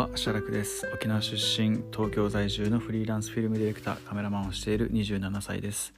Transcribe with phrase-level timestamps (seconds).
[0.00, 0.90] は、シャラクです。
[0.94, 5.92] 沖縄出身、東京在住のフリーランスフィルムディレクター、カメラマンをしている27歳です。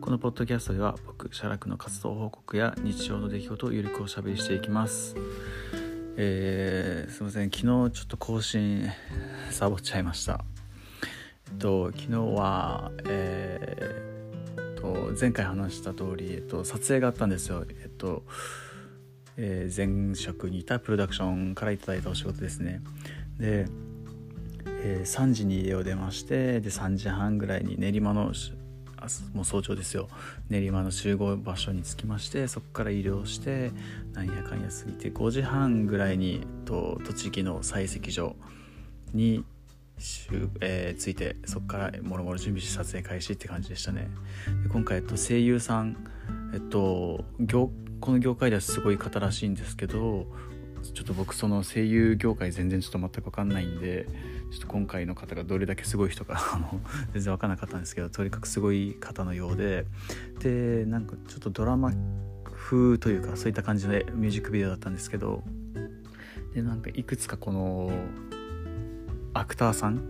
[0.00, 5.14] このポッドキャストでは、僕、シャラクの活動報告や日常の出来事をゆるくおしゃべりしていきます。
[6.16, 8.88] えー、すいません、昨日ちょっと更新
[9.50, 10.42] サボっちゃいました。
[11.50, 17.66] えっと、昨日は、えー、と前回話した通り、えっと、撮影があったんですよ。
[17.68, 18.22] えっと
[19.36, 22.82] えー前職にいたプロダクションからいただいたお仕事ですね
[23.38, 23.66] で、
[24.66, 28.32] えー3時に家を出ましてで3時半ぐらいに練馬の
[29.34, 30.08] もう早朝ですよ。
[30.48, 33.72] 練馬の集合場所に着きましてそこから移動して
[34.12, 38.36] なんやかんや過ぎて5時半ぐらいにと栃木の採石場
[39.12, 39.44] に
[40.60, 44.08] えー着いてそこからもろもろ準備して撮影開始って感じでしたね。
[44.62, 45.96] で今回、えっと、声優さん
[46.54, 50.26] えっと業この業界ではすごい方らしいんですけど
[50.82, 54.06] ちょっと僕その声優業界全然ちょっと全く分かんないんで
[54.50, 56.80] ちょっと今回の方がどれだけすごい人か あの
[57.12, 59.86] 全然分かんなかったんですけどとにかくすごい方のようで
[60.40, 61.92] でなんかちょっとドラマ
[62.44, 65.42] 風というかそういった感じでミュージックビデオだったんですけど
[66.54, 67.92] でなんかいくつかこの
[69.34, 70.02] アクターさん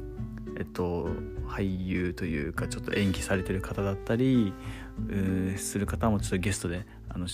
[0.59, 1.09] えっと
[1.47, 4.53] 俳優というかちょっと演技されてる方だったり
[5.09, 7.27] うする方もちょっとゲストであの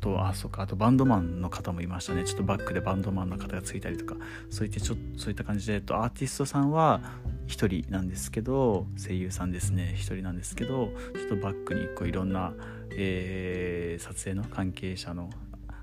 [0.00, 0.62] とあそうか。
[0.62, 2.24] あとバンドマンの方もいましたね。
[2.24, 4.16] ちょっとバックでバンドマンの方がついたりとか。
[4.50, 7.00] そういってちょそういった感じで、えっと、アーティストさんは
[7.46, 9.94] 1人なんですけど声優さんですね。
[9.96, 12.52] 1人なんですけどちょっとバックにこういろんな、
[12.92, 15.30] えー撮影の関係者の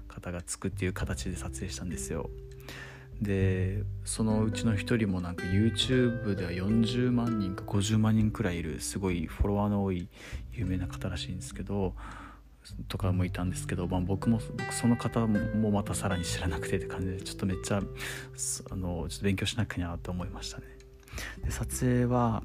[0.08, 2.30] 方がつくっていう形で撮影したんですよ。
[3.22, 10.10] でそのうちの一人もなんか YouTube では40万人か50万人くらいいるすごいフォロワーの多い
[10.52, 11.94] 有名な方らしいんですけど
[12.88, 20.64] とかもいたんですけど、まあ、僕も僕その方もまたさらに知らなくてって感じでちょっとめっちゃあのちょっと勉強しなきゃなと思いましたね。
[21.44, 22.44] で撮影は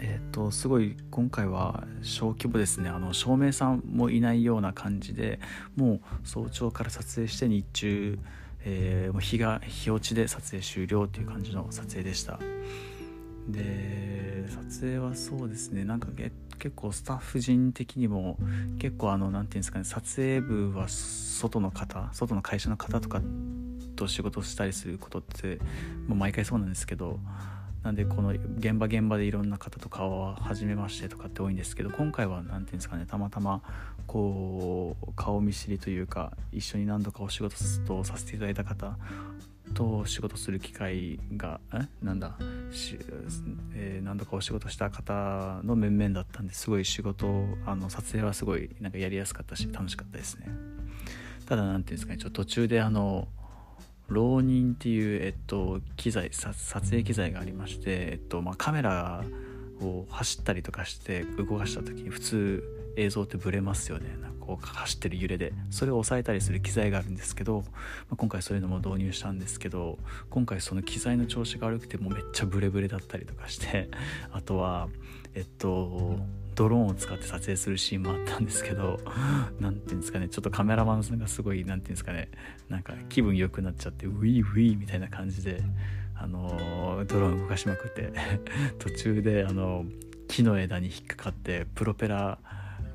[0.00, 2.90] えー、とすごい今回は小規模ですね。
[2.90, 5.38] あの照明さんもいないような感じで
[5.76, 8.18] もう早朝から撮影して日中、
[8.64, 12.38] えーもう日が日落ちで撮影終了っていう感じの撮影でした。
[13.48, 15.84] で撮影はそうですね。
[15.84, 18.38] なんかけ結構スタッフ陣的にも
[18.78, 23.20] 結構あのなんていうんですかね撮影部は外の方外の会社の方とか
[23.96, 25.58] と仕事をしたりすることって
[26.08, 27.18] もう毎回そうなんですけど
[27.82, 33.60] なんでこの現場現場でいろんな方と顔は初めましてとかって多いんですけど今回は何ていうんですかねたまたま
[34.06, 38.96] こう顔見知りというか一緒に何度かお仕事とさせていただいた方
[39.72, 41.88] と仕事する機会がえ？
[42.02, 42.36] なんだ？
[42.70, 42.98] し、
[43.74, 47.26] えー何度かお仕事した方の面々だったんですごい仕事
[47.66, 50.48] あの撮影はすごいなんかやりやすかったし楽しかったですね。
[51.46, 53.28] ただ何ていうんですかねちょっと途中であの
[54.08, 59.24] 浪人っていう、えっと、機材撮影機材がありまして、えっとまあ、カメラ
[59.80, 62.62] を走ったりとかして動かした時に普通
[62.96, 64.16] 映像ってブレますよね。
[64.20, 67.64] なんこう走ってる揺れでそれを抑えたりする機材があるんですけど、ま
[68.12, 69.98] あ、今回そういうのも導入したんですけど
[70.30, 73.88] 今回その機材の調子が悪くてもうめっちゃブレブレだったりとかして
[74.32, 74.88] あとは
[75.34, 76.18] えっと
[76.54, 79.00] ドローンを使って撮影するシーンもあったんですけど
[79.58, 82.30] 何ていうんですかねちょっとカメラマンさんがすごい何ていうんですかね
[82.68, 85.62] なんか気分良くなっちゃってウィーウィーみたいな感じで
[86.16, 88.12] あのドローン動かしまくって
[88.78, 89.84] 途中であの
[90.28, 92.38] 木の枝に引っかかってプロペラ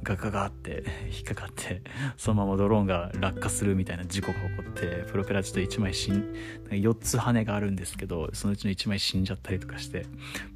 [0.03, 1.81] ガガガって 引っかかって
[2.17, 6.33] そのままドローンが落下するみたいな事故が起こってプロペラちょっと1枚死ん
[6.69, 10.05] 4つ羽があるんですけどそのうちの1枚死んじゃったりとかして。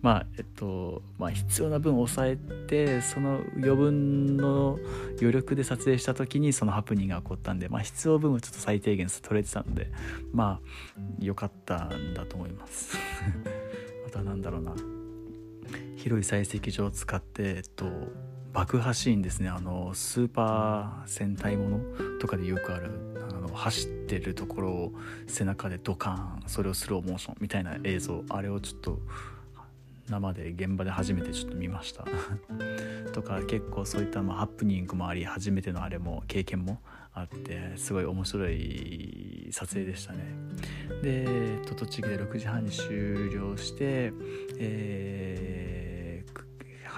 [0.01, 2.37] まあえっとまあ必要な分抑え
[2.67, 4.77] てその余分の
[5.19, 9.91] 余力で撮影した時にそのハプニングが起こったんでまあ必要分はちょっと最低限取れてたんで
[10.31, 12.97] まあ良かったんだと思います。
[14.07, 14.75] あとは何だろうな。
[15.95, 17.85] 広い採石場を使ってえっと
[18.53, 19.50] 爆破シーンですね。
[19.50, 21.79] あのスーパー戦隊もの
[22.22, 22.91] とかでよくある
[23.29, 24.94] あの走ってるところを
[25.28, 28.23] 背中でドカーンそれをスローモーションみたいな映像。
[28.29, 29.00] あれをちょっと
[30.08, 32.05] 生で現場で初めてちょっと見ました。
[33.11, 36.79] とか結構そういったまあハプニングもあり初めてのあれも経験も
[37.11, 40.35] あってすごい面白い撮影でしたね。
[41.02, 44.14] で、栃木で6時半に終了して
[44.59, 45.92] えー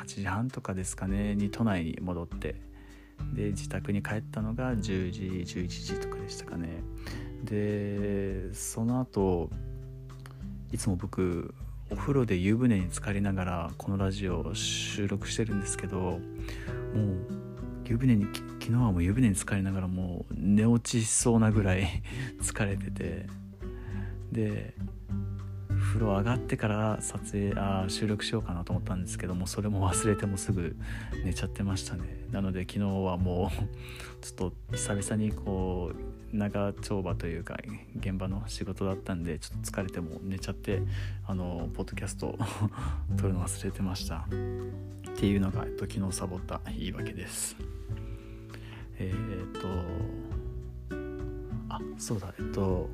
[0.05, 2.55] 8時半とかですかねに都内に戻って
[3.33, 6.83] で自宅に帰ったのが10時11時とかでしたかね。
[7.43, 9.49] でその後
[10.71, 11.53] いつも僕
[11.91, 16.19] お風呂で湯船に浸かりながらこのラジオを収録してるんですけどもう
[17.85, 22.01] 湯船に昨日はもう湯船に浸かりながらもう寝落ちしそうなぐらい
[22.41, 23.27] 疲れてて。
[24.31, 24.73] で
[25.95, 30.75] 風呂上がってから撮影あ収録しようかなと思ったんですけどもそれも忘れてもすぐ
[31.23, 32.25] 寝ちゃってましたね。
[32.31, 33.55] なので昨日はもう
[34.21, 37.57] ちょっと久々にこう長丁場というか
[37.97, 40.81] 現場の仕事だったんでちょっと疲れても寝ちゃって
[41.25, 42.37] あのポッドキャスト
[43.15, 44.27] 撮るの忘れてました。
[44.27, 47.55] っていうのが、えっと、昨日サボった言い訳です。
[48.97, 49.67] えー、っと
[51.69, 52.89] あそうだえっと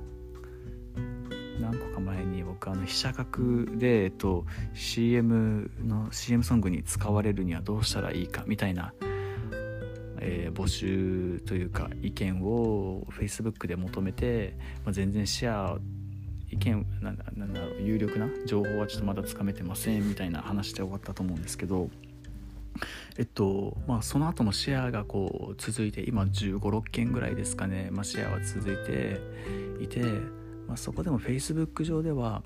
[1.61, 8.93] 何個か前に僕あの被写角で、えっと、CM の CM ソングに使われるにはどうしたらいいかみたいな、
[10.19, 15.77] えー、募集というか意見を Facebook で求めて、まあ、全然シェア
[16.51, 21.89] 意見なんだなんだろう有力な情報はちょっとまだつかめてませんみたいな話で終わったと思うんですけど
[23.17, 29.21] えっとまあその後もシェアがこう続いて今1 5 6件ぐらいですかね、まあ、シェアは続いて
[29.81, 30.01] いて
[30.67, 32.43] まあ、そこでも Facebook 上では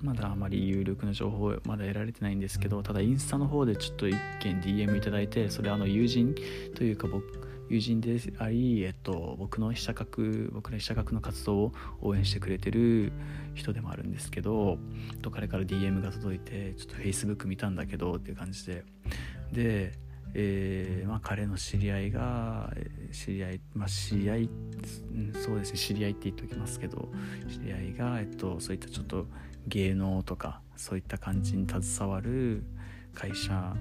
[0.00, 6.34] まだあまり有力な情報まだ得られてないんですけどただインスタの方でちょっと1件 DM いただいてそれあの友人
[6.74, 7.24] というか僕
[7.68, 13.12] 友人であり、えっと、僕の被写角僕ら被写角の活動を応援してくれてる
[13.54, 14.78] 人でもあるんですけど
[15.20, 18.84] と彼から DM が届いてちょっと Facebook 見たんだけどっていう感じで。
[19.52, 22.72] でえーまあ、彼の知り合いが
[23.12, 27.08] 知り合い、まあ、知り合い、うん、そうですね知り合いって言っておきますけど
[27.48, 29.26] 知り合いが、えっと、そういったちょっと
[29.66, 32.64] 芸能とかそういった感じに携わる
[33.14, 33.74] 会社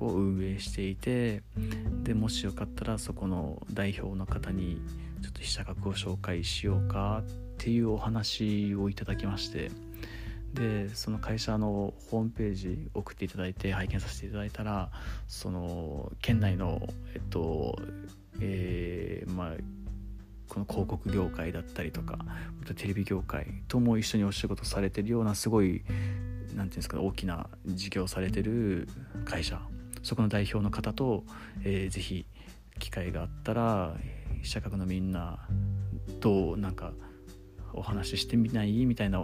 [0.00, 1.42] を運営していて
[2.02, 4.80] でもしよかったらそこの代表の方に
[5.22, 9.70] ちょっと被写格を紹介しようかっていうお話をいただきまして。
[10.54, 14.90] でその会社のホームページ送っていただいて拝見させていただいたら
[15.26, 16.80] その県内の
[17.14, 17.78] えっと
[18.40, 19.52] えー、まあ
[20.48, 22.18] この広告業界だったりとか
[22.76, 28.88] テレビ業界とも一緒にお仕事されてるようなすごい何て言うんですか大きな事業されてる
[29.24, 29.60] 会社。
[30.02, 31.24] そこの代表の方と、
[31.64, 32.26] えー、ぜひ
[32.80, 33.94] 機会があったら
[34.42, 35.38] 社会のみんな
[36.20, 36.92] となんか
[37.72, 38.84] お話ししてみない？
[38.84, 39.22] みたいな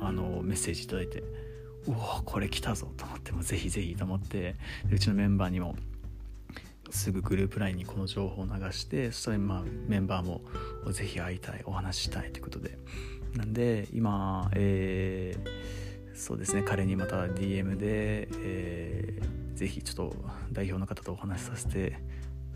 [0.00, 1.22] あのメッセージ頂いて
[1.86, 4.56] うわこれ来たぞと思ってもぜひぜひと思って
[4.90, 5.76] うちのメンバーにも
[6.90, 10.40] すぐグループ LINE にこの情報を流してそしたらまあメンバーも
[10.92, 12.78] ぜひ会いたいお話したいということで。
[13.36, 20.16] なんで今、えー、そうですね彼にまた DM で、えー、ぜひちょっと
[20.52, 21.98] 代表の方とお話しさせて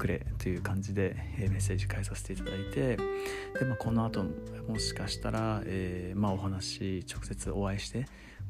[0.02, 4.25] くれという感じで、えメッセージ返させていただいてで、まあ、この後
[4.66, 8.06] もしかしたら、えー、まあ、お話直接お会いして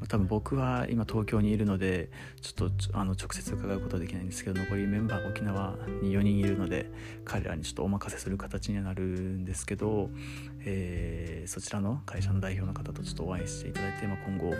[0.08, 2.10] 多分僕は今東京にいるので
[2.40, 6.90] ちょっとあの直接伺うことはできないんですけど残りメンバー沖縄に4人いるので
[7.24, 10.10] 彼らにちょっとお任せする形にはなるんですけど、
[10.64, 14.50] えー、そちらの会社の代表の方とちょっとお会いしていただいて、まあ、今後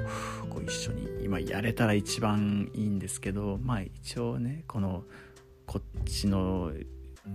[0.49, 5.03] こう一緒に今やれたら一番いいんですけどまあ一応ねこの
[5.73, 6.71] こっちの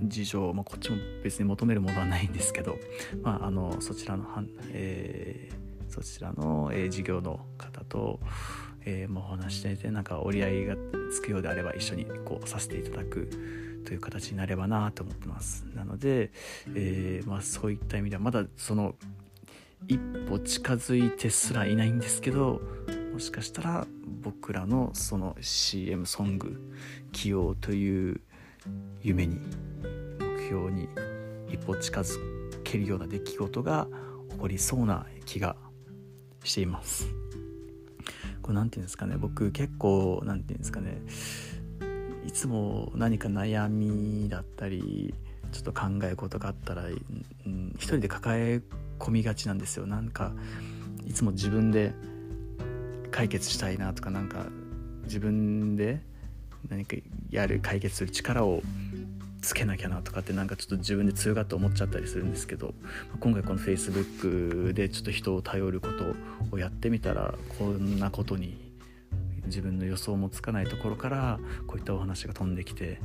[0.03, 2.77] 事情、まあ、こっちも別に求めるものはないんですけど、
[3.23, 4.27] まあ、あのそちらの、
[4.73, 8.19] えー、そちらの、えー、事業の方と、
[8.81, 10.75] えー、もうお話していてなんか折り合いが
[11.11, 13.27] つくようであれば一緒にこうさせていただく
[13.85, 15.65] という形になればなと思ってます。
[15.73, 16.31] なので、
[16.75, 18.93] えーまあ、そういった意味ではまだその
[19.87, 19.97] 一
[20.29, 22.61] 歩近づいてすらいないんですけど
[23.13, 23.87] もしかしたら
[24.21, 26.71] 僕らのその CM ソング
[27.11, 28.21] 起用という
[29.01, 29.39] 夢に
[30.19, 30.89] 目標に
[31.49, 32.17] 一歩近づ
[32.63, 33.87] けるような出来事が
[34.31, 35.55] 起こりそうな気が
[36.43, 37.07] しています。
[38.41, 39.17] これ何て言うんですかね。
[39.17, 41.01] 僕結構何て言うんですかね。
[42.25, 45.13] いつも何か悩みだったり
[45.51, 46.89] ちょっと考え事があったら、う
[47.49, 48.61] ん、一人で抱え
[48.99, 49.87] 込みがちなんですよ。
[49.87, 50.33] なんか
[51.05, 51.93] いつも自分で
[53.11, 54.47] 解決したいなとかなんか
[55.03, 56.03] 自分で
[56.69, 56.97] 何か
[57.29, 58.61] やる解決する力を
[59.41, 62.73] つけなきゃなとかってなんかちょっと自分で強がって思っちゃったりするんですけど
[63.19, 68.57] 今回この Facebook でちょっと人を頼ることをやってみたらこんなことに
[69.45, 72.99] 自分の予想もつかないところからこういったお話が飛んできて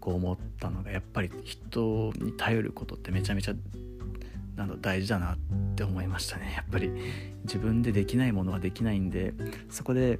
[0.00, 3.54] こう思ったのがやっぱり人に頼ることってめちゃめちゃ
[4.56, 5.36] なんだ大事だなっ
[5.74, 6.54] て思いましたね。
[6.56, 6.90] やっぱり
[7.44, 9.34] 自分でできないものはできないんで
[9.70, 10.18] そこで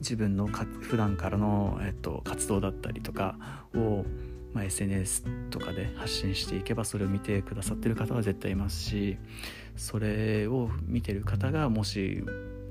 [0.00, 3.36] 自分のか普段からの、えっと、活動だったりとか
[3.74, 4.04] を、
[4.52, 9.18] まあ、SNS とかで発信していけばそれを見てくださってる方は絶対いますし
[9.76, 12.24] それを見てる方がもし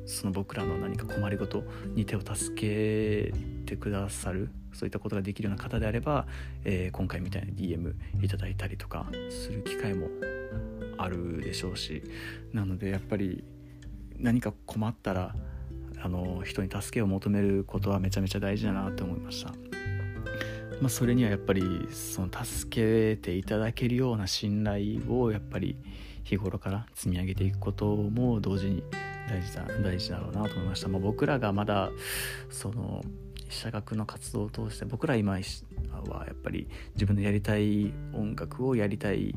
[0.05, 3.31] その僕らの何か困りごとに手を助け
[3.65, 6.25] てくださるそういったことができるような方であれば、
[6.63, 10.07] えー、今回みたいな DM いただいたりとかする機会も
[10.98, 12.03] あるでしょうし
[12.53, 13.43] なのでやっぱり
[14.17, 15.36] 何か困ったら
[16.01, 19.53] あの人に助けを求めることはめちゃめちゃ大事だなって思いました。
[20.82, 25.77] まあ、それにはやっぱりその助けていただけるような信頼をやっぱり
[26.24, 28.84] 日頃から積み上げていくことも同時に
[29.27, 31.89] 大事だ大事だろうなと思いました、まあ、僕らがまだ
[32.50, 33.03] その
[33.50, 39.36] 社学の活動を通して僕ら今はやっぱり自分のやりたい音楽をやりたい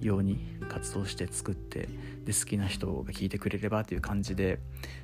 [0.00, 0.38] ように
[0.68, 1.88] 活動して作って
[2.24, 4.58] で好きな人が聴いてくれればという感じで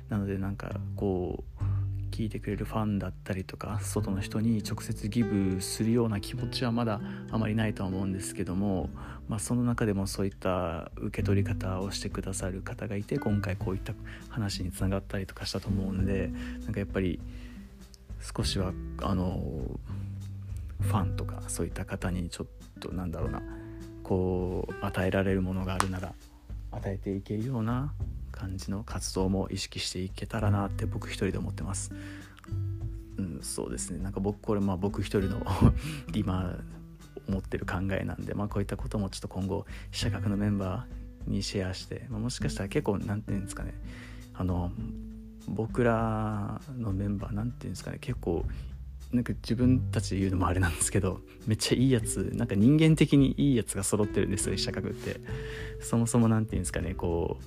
[0.09, 1.63] なのでなんかこう
[2.15, 8.89] 聞いてくれるファンだったりとか外の人に直接ギブするような気持ちはまだあまりないとは思うんですけども、
[9.27, 13.93] まあ、その中でもそういった受け取り方をしてくださる方がいて今回こういった
[14.29, 16.31] 話につながったりとかしたと思うんで
[16.63, 17.19] なんかやっぱり
[18.21, 18.71] 少しは
[19.01, 19.43] あの
[20.79, 22.47] ファンとかそういった方にちょっ
[22.79, 23.41] となんだろうな
[24.05, 26.13] こう与えられるものがあるなら
[26.71, 27.91] 与えていけるような
[28.31, 31.91] 感じの活動も意識していけたらなって僕一人で思ってます。
[33.17, 34.03] うん、そうですね。
[34.03, 35.41] なんか僕これまあ僕一人の
[36.13, 36.55] 今
[37.27, 43.73] 思ってる考えなんで、まあ、こういったこともちょっと今後社学のメンバーにシェアして、まあ、もしかしたら結構何て言うんですかね。
[44.35, 44.71] あの
[45.47, 47.97] 僕らのメンバー何て言うんですかね。
[47.99, 48.45] 結構
[49.15, 55.19] なんか自分たちで言うのもあれなんですけどめっちゃいいやつなんか人間的にいいやつが揃ってるんですよ社会って。
[55.81, 57.37] そもそも何て言うんですかねこ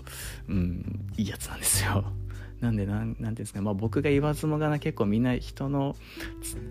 [0.48, 2.04] ううんいいやつなんですよ。
[2.60, 5.94] なんでなんていうんですか、まあ、僕が言わずもがな結構みんな人の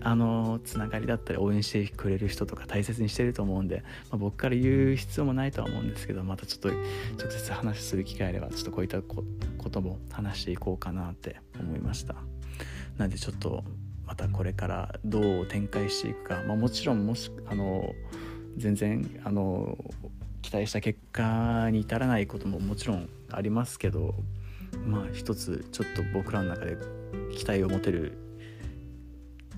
[0.02, 9.22] あのつながりだったり応援してくれる人とか大切にしてると思うんで、まあ、僕から言う必要もないとは思うんですけどまたちょっと直接話する機会あればちょっとこういったこ
[9.70, 12.16] とも話していこうかなって思いました。
[12.98, 13.64] なんでちょっと
[14.08, 17.92] またこれからどう展開していくか、まあ、もちろんもしあの
[18.56, 19.76] 全然あの
[20.40, 24.14] 期待した結果に至らないことももちろんありますけど
[24.86, 26.78] まあ一つちょっと僕らの中で
[27.36, 28.16] 期待を持てる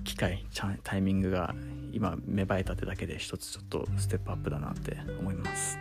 [0.03, 0.45] 機会
[0.83, 1.55] タイミングが
[1.93, 5.77] 今芽生えたってだけで一つちょっとステップアップだなって思います。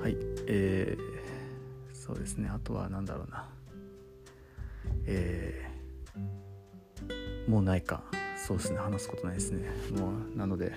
[0.00, 0.16] はい
[0.46, 2.48] えー、そうですね。
[2.48, 3.48] あとは何だろうな。
[5.06, 5.71] えー
[7.48, 8.02] もうないか。
[8.36, 8.78] そうですね。
[8.78, 9.68] 話すことないですね。
[9.96, 10.72] もうなので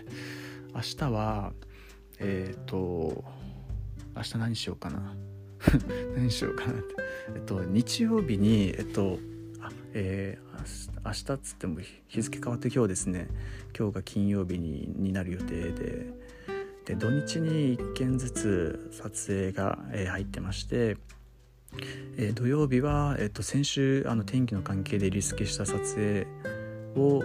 [0.74, 1.54] 明日は
[2.20, 3.24] えっ、ー、と
[4.16, 5.16] 明日何しようかな。
[6.16, 6.96] 何しようかなって。
[7.36, 9.20] えっと日曜日にえっと
[9.62, 13.28] あえー、明日っつっても日付変わって今日ですね。
[13.78, 16.26] 今日が金曜日にになる予定で。
[16.86, 20.98] で土日に1件ずつ撮影が、えー、入ってまして。
[22.18, 26.26] えー、土曜日は、えーと、先週あの天気の関係でリスケした撮影
[26.96, 27.24] を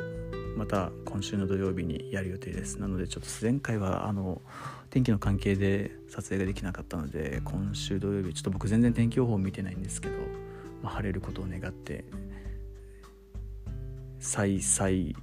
[0.56, 2.76] また今週の土曜日にやる予定です。
[2.76, 4.42] なのでちょっと前回はあの
[4.90, 10.16] 天気の関係で撮影ができなかったので今週土曜日ちょっと僕全然天気予報を見てないんですけど、
[10.82, 12.04] まあ、晴れることを願って
[14.18, 15.14] 再再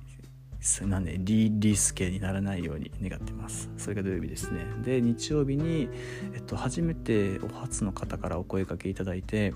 [0.88, 3.70] なんでリリスケにならないように願ってます。
[3.78, 4.66] それが土曜日ですね。
[4.84, 5.88] で日曜日に、
[6.34, 9.54] えっと、初めてお初の方からお声かけいただいて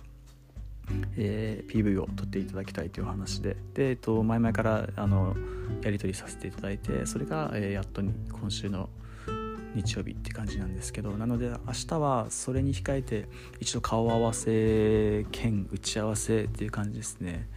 [1.18, 5.36] えー、PV を撮っていただきたいという話でで、えっと、前々からあの
[5.84, 8.90] やり取りさせていただいてそれが、えー、やっとに今週の
[9.74, 13.28] 日曜日って感じなんですけどなので明日はそれに控えて
[13.60, 17.48] 一度顔合わせ兼打ち合わせっていう感じですね。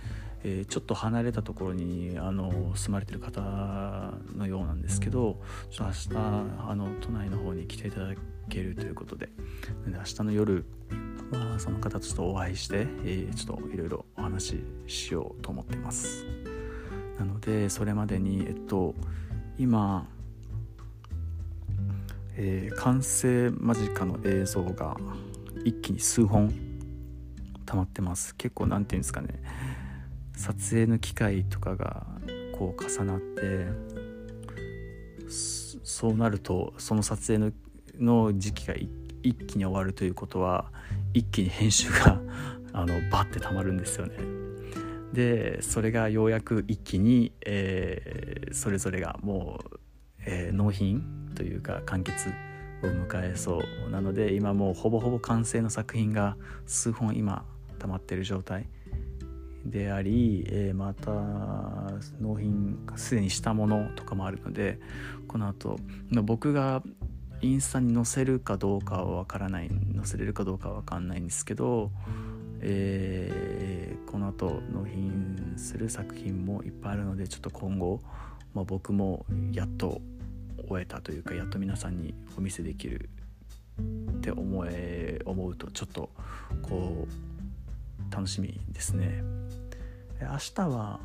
[0.47, 8.14] え、ちょっと離れたところにあの住まれてる方のようなんですけどちょっと明日あの都内の方に来ていただ
[8.49, 9.27] けるということで。
[9.27, 9.33] で
[9.87, 10.65] 明日の夜
[11.31, 16.27] はその方とちょっとお会いして、えー、ちょっといろいろお話ししようと思ってます。
[17.19, 18.95] なのでそれまでにえっと
[19.59, 20.07] 今
[22.37, 24.97] えー、完成間近の映像が
[25.65, 26.53] 一気に数本
[27.65, 28.35] 溜まってます。
[28.35, 29.41] 結構何て言うんですかね。
[30.37, 32.07] 撮影の機会とかが
[32.59, 33.69] こう重なって
[35.29, 37.53] そうなるとその撮影の
[37.99, 38.75] の時期が
[39.23, 40.71] 一気に終わるということは
[41.13, 42.21] 一気に編集が
[42.73, 44.15] あのバッてたまるんですよね。
[45.13, 49.79] でそれがようやく一気に、えー、それぞれがもう、
[50.27, 52.31] えー、納品というか完結
[52.83, 56.37] を迎えそうなので今もうほぼほぼ完成の作品が
[56.67, 57.45] 数本今
[57.79, 58.67] 溜まってる状態
[59.65, 61.13] であり、えー、また
[62.21, 64.79] 納品すでにしたものとかもあるので
[65.27, 65.79] この後
[66.11, 66.83] 僕が
[67.45, 71.91] インスタに載せるかどうかは分からない載せれるかどうかは分かんないんですけど、
[72.61, 78.01] えー、この後納品する作品もいっぱいあるのでちょっと今後、
[78.55, 80.01] まあ、僕もやっと
[80.69, 83.11] 終えたというかやっと皆さんにお見せできる
[83.79, 86.09] って思え思うとちょっと
[86.63, 89.23] こう楽しみですね。
[90.21, 91.01] 明日は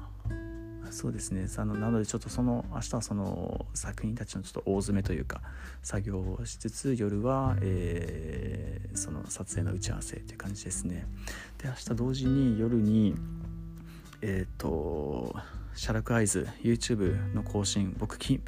[0.91, 1.47] そうですね。
[1.57, 5.41] あのなのでちょっとその明日はその作品たちのちょっと大詰めというか
[5.81, 11.07] 作業をしつつ夜は、えー、その撮影の打ち合わせという感じですね。
[11.57, 13.15] で明日同時に夜に
[14.21, 15.35] えっ、ー、と
[15.75, 18.41] シャラクアイズ YouTube の更新僕き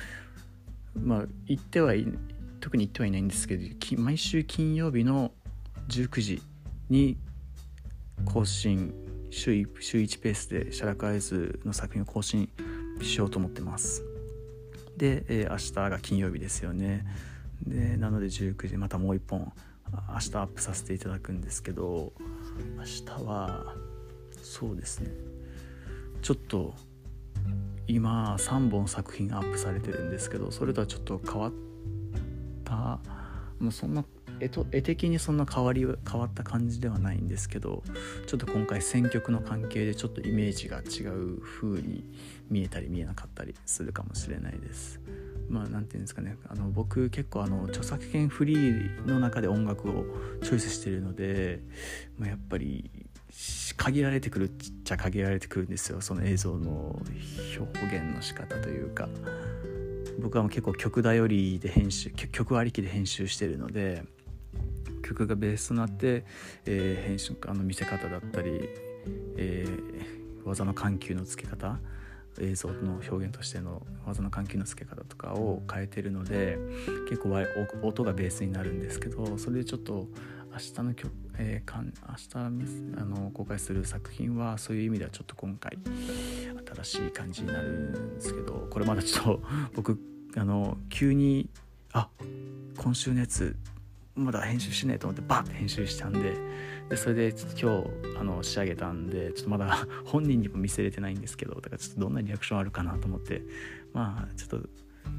[0.96, 2.06] まあ言ってはい
[2.60, 3.64] 特に言ってはいないんですけど
[3.98, 5.32] 毎週金曜日の
[5.88, 6.42] 19時
[6.90, 7.18] に
[8.26, 8.94] 更新
[9.32, 12.50] 週 1, 週1ペースでシャラクアイズの作品を更新
[13.02, 14.04] しようと思ってます。
[14.98, 17.06] で、えー、明日が金曜日ですよね。
[17.66, 19.52] でなので19時またもう1本
[19.92, 22.12] 明日アップさせていただくんですけど
[22.78, 23.76] 明日は
[24.42, 25.12] そうですね。
[26.22, 26.76] ちょっと
[27.88, 31.54] 今3本作品アップされてるんですけどそれとはちょっと変わっ
[32.64, 33.00] た
[33.60, 34.04] もうそんな
[34.42, 37.84] 絵と絵的にそんな変わり変わった感じではないんですけど
[38.26, 42.04] ちょっと今回選曲の関係でちょっとイメージが違う風に
[42.50, 45.00] 見えたり見えなかったりするかもしれないです。
[45.48, 46.38] まあ何て言うんですかね。
[46.48, 50.06] あの僕結構あの著作権フリーの中で音楽を
[50.44, 51.60] チョイスしてるので、
[52.18, 52.90] まあ、やっぱり
[53.78, 54.52] 限られてくるっ
[54.84, 56.02] ちゃ限られてくるんですよ。
[56.02, 57.00] その映像の
[57.58, 59.08] 表現の仕方というか。
[60.20, 64.04] 僕は結構曲頼りで編集曲ありきで編集してるので
[65.14, 66.26] 曲がベースとなって、
[66.66, 68.70] えー、編集あの見せ方だったり、
[69.38, 71.80] えー、技の緩急のつけ方
[72.40, 76.58] 映像の表現としての技の緩急のつけ方とかを変えてるので
[77.10, 77.36] 結構
[77.84, 80.08] 音がベースになるんですけどそれでちょっと
[80.52, 85.78] 明日の曲、えー、かん明日あの公開する作品はそういう意味ではちょっと今回
[86.84, 89.42] 新しい感じになるんですけどこれまだちょっと
[89.76, 90.00] 僕
[90.36, 91.50] あの急に
[91.94, 92.10] あ
[92.78, 93.56] 今週のやつ
[94.16, 96.34] まだ編集しねえと思ってバッて編集したんで
[96.90, 103.42] でそれで今日あの仕上げたんでちょっとまだ 本人にも見せれてないんですけどだからちょっとどんなリアクションあるかなと思って
[103.94, 104.70] まあちょっと、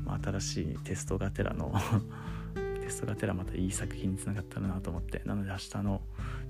[0.04, 1.72] まあ、新しいテストがてらの
[2.82, 6.02] テストがてらまたいい作品につながったらなと思ってなので明日の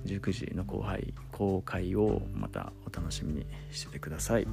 [0.06, 4.46] 19時の後輩公開をまたお楽しみにしててください。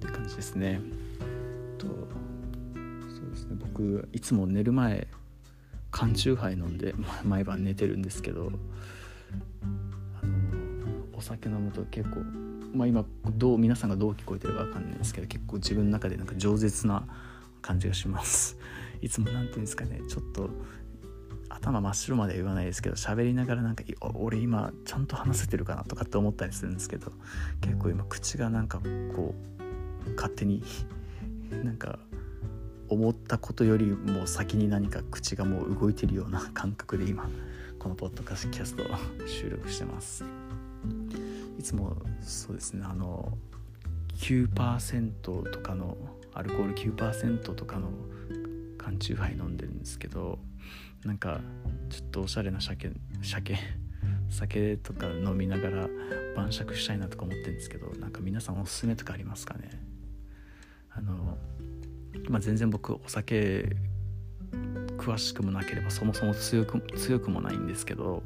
[0.00, 0.80] という感じですね。
[1.76, 1.92] とそ
[3.26, 3.56] うですね。
[3.58, 5.08] 僕いつも寝る前
[5.98, 8.52] 缶チューハイ飲んで毎晩寝てるんですけど
[10.22, 12.20] あのお酒飲むと結構
[12.72, 17.02] まあ今どう皆さんがどう聞こえてるか分かんないですけど結構自分の中でなんか饒舌な
[17.60, 18.56] 感じがします。
[19.02, 20.00] いつも何て言うんですかね。
[20.08, 20.50] ちょっと
[21.48, 23.82] 頭真っ白まで言わないですけど喋りながらなんか
[24.14, 27.10] 俺今ちゃんと話せてるかなとかって思ったりするんですけど
[27.60, 28.80] 結構今口がなんか
[29.16, 29.34] こ
[30.06, 30.62] う勝手に
[31.64, 31.98] なんか
[32.88, 37.28] 思ったことよりも先に何か口がもう動いてるような感覚で今
[37.78, 38.86] このポッドキャストを
[39.26, 40.24] 収録してます。
[41.58, 43.36] いつもそうですねあの
[44.16, 45.10] 9%
[45.50, 45.96] とかの
[46.32, 47.90] アルコール9%とかの
[48.76, 50.38] 缶チューハイ飲んでるんですけど
[51.04, 51.40] なんか
[51.90, 53.56] ちょっとおしゃれな鮭鮭
[54.30, 55.88] 酒とか飲みながら
[56.36, 59.70] 晩酌したいなとか思ってるんですけどなんか皆さんおすすめとかありますかね？
[60.90, 61.38] あの
[62.28, 63.76] まあ、全然僕お酒
[64.98, 68.22] 詳しくもなければそもそも強く強くもないんですけど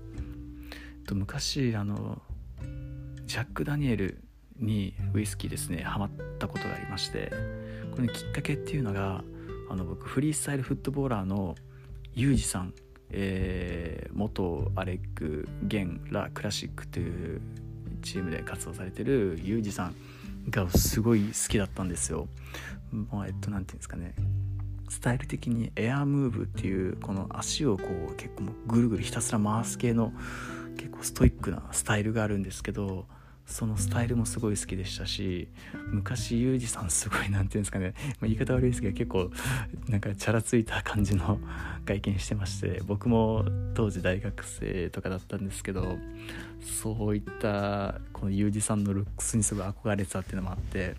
[0.71, 2.21] えっと昔あの
[3.27, 4.19] ジャック・ダニエル
[4.59, 7.33] にウイスキーですねハマったことがありまして
[7.93, 9.23] これ、ね、きっかけっていうのが
[9.71, 11.55] あの僕フリースタイルフットボーラーの
[12.15, 12.75] ユージさん、
[13.11, 17.41] えー、元アレック・ゲン・ラ・クラシックという
[18.03, 19.95] チームで活動されてるユージさん
[20.51, 22.29] がすごい好きだったんですよ。
[22.93, 24.15] まあ、えっと何て言うんですかね。
[24.89, 30.13] スタイル的にエアムーブっていうこの足をこう結構ぐるぐるひたすら回す系の
[30.77, 33.07] 結構ストイックなスタイルがあるんですけど
[33.47, 35.49] そのスタイルもすごい好きでしたし
[35.91, 39.31] 昔ユージさんすごい何て言うんですかね、まあ、言い方悪いですけど結構
[39.89, 41.39] なんかチャラついた感じの
[41.85, 45.97] 外見してまして僕も当時大学生とかだったんですけど
[46.83, 50.95] そういったこのユージさんのルックスにすごい憧れてたっていうのもあって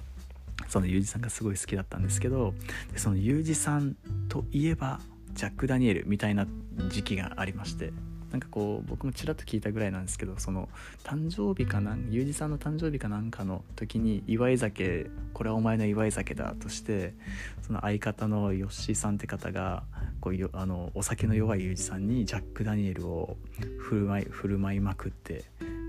[0.67, 2.53] そのユージさんがすごい好きだったんですけど
[2.95, 3.95] そのユージさん
[4.29, 4.99] といえば
[5.33, 6.45] ジャック・ダニエルみたいな
[6.89, 7.91] 時期がありまして
[8.33, 10.67] なんかこう僕もちらっと聞いたぐらいなんですけどその
[11.03, 17.13] 誕生日かなんユージさんの誕生日かなんかの時に祝い酒これはお前の祝い酒だとして
[17.61, 19.83] その相方のヨッシーさんって方が
[20.19, 23.37] こうあのお酒の弱いユージさんにジャック・ダニエルを
[23.77, 25.43] 振る舞い振る舞いまくって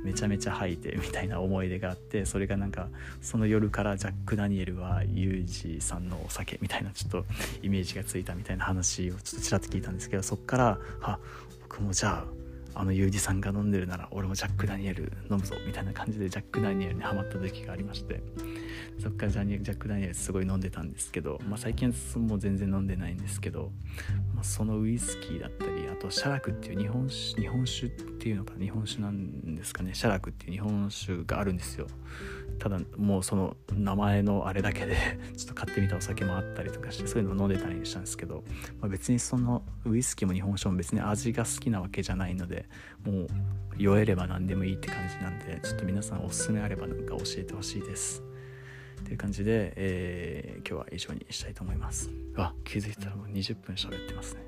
[0.04, 2.88] めちゃめちゃ吐いてみたいな思い出があってそれがなんか
[3.22, 7.24] その夜からジャック・ダニエルはユージさんのお酒みたいなちょっと
[7.62, 11.18] イメージがついたみたいな話をちょっとちらっと聞いたんですけどそっからあ
[11.62, 12.24] 僕もじゃ
[12.74, 18.20] ああのユージさんが飲んでるなら俺もジャック・ダニエル飲むぞみたいな感じでジャック・ダニエルにハマった時がありまして
[18.98, 23.72] そっからジャニジャック・ダニエルすごい飲んでたんですけど、まあ、最近はもう全然飲んでないんですけど、
[24.34, 29.94] まあ、そのウイスキーだったりあとシャラクっていう日本酒日本酒っていうのか日本酒なんですかね。
[29.94, 31.86] シャラクっていう日本酒があるんですよ。
[32.58, 34.96] ただもうその名前のあれだけで
[35.36, 38.44] ちょっと買ってみたお酒もあったりとかしてそういうのを飲んでたりしたんですけど、
[38.80, 42.68] まあ、別にそのウイスキーも日本酒も別に味が好きなわけじゃないので
[43.04, 43.28] もう
[43.76, 48.22] 酔えれば何でもいいって感じなんでちょっと皆さんおすすめあればなんか教えてほしいです
[49.04, 54.42] という感じで、えー、今日は以上にしたいと思いますあ気づいたらもう20分喋ってますね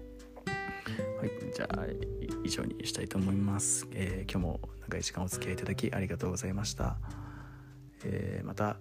[1.21, 1.85] はいじゃあ
[2.45, 6.97] 以上にしたいと思います、えー、今日も長い時間お付き合いいただきありがとうございました
[8.05, 8.77] えー、また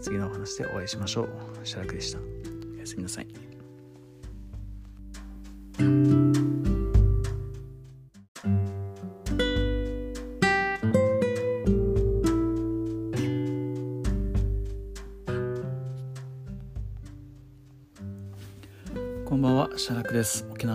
[0.00, 1.28] 次のお話でお会いしましょう。
[1.64, 2.18] シャラクでした。
[2.18, 3.26] おやすみなさい。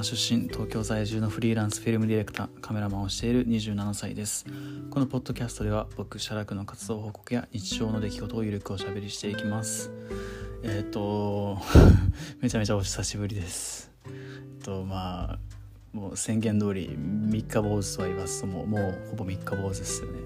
[0.05, 4.45] 出身、東京在住のフリーランスフィルムディレクター、カメラマンをしている27歳です。
[4.91, 9.89] このポッドキャストでは僕、シャラクの活動報告や日常の出来事をゆるくおしゃべりしていきます。
[10.61, 11.57] えっ、ー、と、
[12.39, 13.91] めちゃめちゃお久しぶりです。
[14.05, 14.09] え
[14.61, 15.39] っと、まあ、
[15.91, 20.19] もう宣言通り三日坊主とは言わずとも、もうほぼ三日坊主ですよね。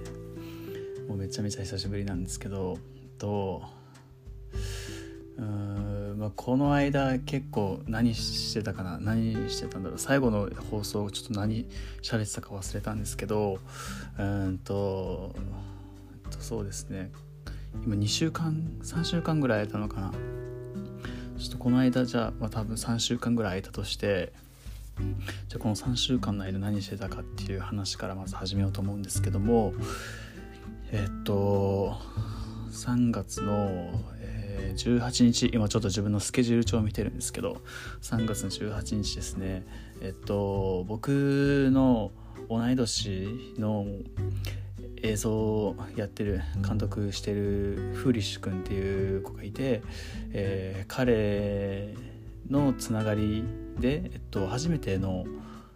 [1.08, 2.78] もうめちゃめちゃ久しぶりなんですけど、
[3.18, 3.64] と、
[5.38, 5.89] うん
[6.20, 10.00] ま、この間結構何してたかな何してたんだろう。
[10.00, 11.66] 最後の放送ちょっと何
[12.02, 13.60] 喋ってたか忘れたんですけど
[14.18, 15.34] うんと
[16.42, 17.10] そうですね。
[17.86, 20.12] 今2週間3週間ぐらい空いたのかな。
[21.38, 24.34] ちょっとこの間じゃあ、まあ、多分3週間ぐらい空いたとして
[25.48, 29.74] じゃあこの3週間の間何してたかっていう話からまず始めようと思うんですけども
[30.92, 31.96] えっと
[32.72, 34.00] 3月の、
[34.60, 37.62] えー、18日今ちょっと自分のスケジュール帳を見てるんですけど
[38.02, 39.66] 3月の18日ですね。
[40.02, 42.12] えっと僕の
[42.50, 43.86] 同い年の
[45.02, 49.82] 映像をやってる監督してるフーリッシュ君っていう子がいて、
[50.32, 51.96] えー、彼
[52.50, 53.44] のつながり
[53.80, 55.26] で、えっと、初めての、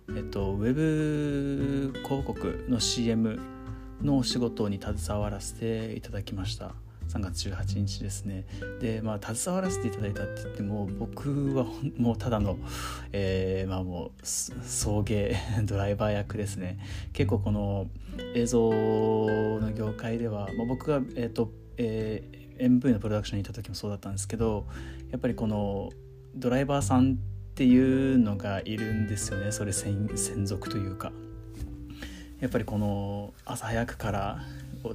[0.10, 3.40] えっと、ウェブ広告の CM
[4.02, 6.74] のお仕事に携わらせていただきました。
[7.14, 8.46] 3月18日ですね。
[8.80, 11.66] でまあ携わらせていただいたって言っても僕は
[11.98, 12.58] もうただの、
[13.12, 16.80] えー、まあもう送迎 ドライバー役ですね。
[17.14, 17.88] 結構この
[18.34, 24.66] 映像の業界では、まあ、僕がえっ、ー、と、えー、MV のプロダクションにいた時もそうだったんですけど
[25.12, 25.92] やっぱりこの
[26.36, 27.16] ドライバーさんっ
[27.54, 29.52] ていうのがいるんですよね。
[29.52, 30.08] それ専
[30.46, 31.12] 属というか。
[32.40, 34.44] やっぱりこの朝早くから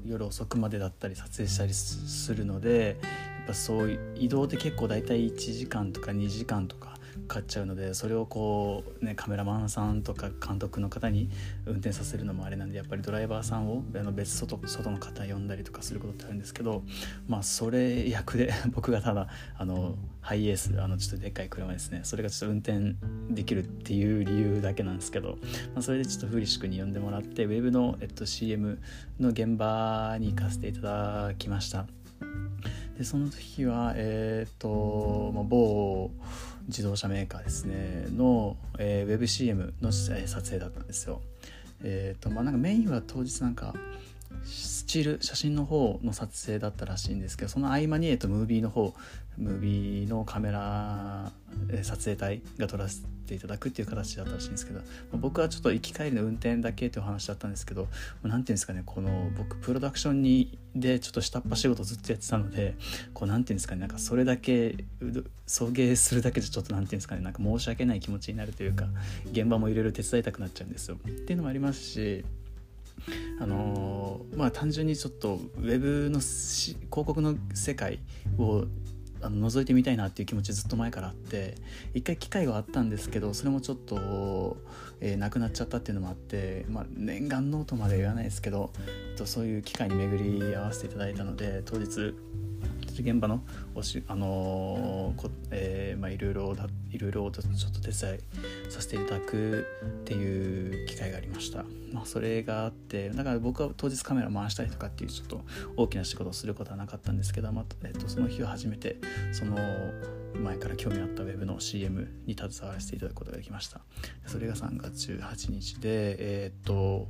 [0.04, 2.96] 夜遅くまでだったり撮影したりするので
[3.38, 6.97] やっぱそう移動って結構大体1時間とか2時間とか
[7.28, 11.30] かっちゃうのでそれをこう、ね、カメラマンさんとか監督の方に
[11.66, 16.82] 運転させるのもあれなんでやっぱりドライバーさんをあの別外外の方呼んだりとかすることってあるんですけど
[17.28, 22.96] まあそれ役で 僕がただあのハイエースあのちょっとでっかい車ですねそれがちょっと運転
[23.32, 25.38] できるっていう理由だけなんですけど、
[25.74, 28.78] まあ、それでちょっとフーリッシュ君に呼んでもらってウェブの、えっと、CM
[29.20, 30.80] の現場に行かせていた
[31.28, 31.86] だきました。
[32.98, 36.10] でその時はえっ、と、まあ、某
[36.68, 41.20] 自動車メーカーですねの、えー、WebCM の撮影だったんですよ。
[41.82, 43.74] えーとまあ、なんかメインは当日なんか
[44.44, 48.94] スチール写真の方の撮影だったらしいんですけどその合間に、えっと、ムービーの方
[49.38, 51.30] ムービーのカメラ
[51.82, 54.80] 撮影隊が撮らせていただくっていう形だったらしいんですけど
[55.12, 57.88] 僕はちょっと行き帰りの運転だけっていう話だったんですけど
[58.22, 62.74] 何ていうんですかねこの僕プロダクションにでちょっと下っ端仕事ずっとやってたので
[63.14, 64.76] こう何ていうんですかねなんかそれだけ
[65.46, 68.86] 送迎するだけじゃちょっと何ていうんですかねなんか申し訳ない気持ちになるというか
[69.30, 70.96] 現場もいろいろ手伝いたくなっちゃうんですよ。
[70.96, 72.24] っていうのもありますし
[73.40, 78.00] あのまあ単純にちょっとウェブの広告の世界
[78.38, 78.64] を
[79.20, 81.56] あの覗いてみたいなっていう気持ちずっと前からあって
[81.94, 84.56] 一回機会はあったんですけどそれもちょっと、
[85.00, 88.70] えー、なくなっちゃったっていうのもあって、まあ、念願ノートまで言わないですけど、
[89.10, 92.14] えっと、そういう機会に巡り合わせていただいたので当日
[93.02, 93.42] 現場の
[93.74, 105.40] おし、あのーえーまあ、いろいろだいろいろちょっと手伝いさせていただくっていう機会がありました、まあ、それがあってだから僕は当日カメラ回したりとかっていうちょっと
[105.76, 108.96] 大きな仕事をすることはなかったんですけど、まあえー、とその日は初めて
[109.32, 109.56] その
[110.38, 113.80] 前から興味あったウェブの CM に携わらせていただくことができました。
[114.26, 117.08] それが3月18日でえー、っと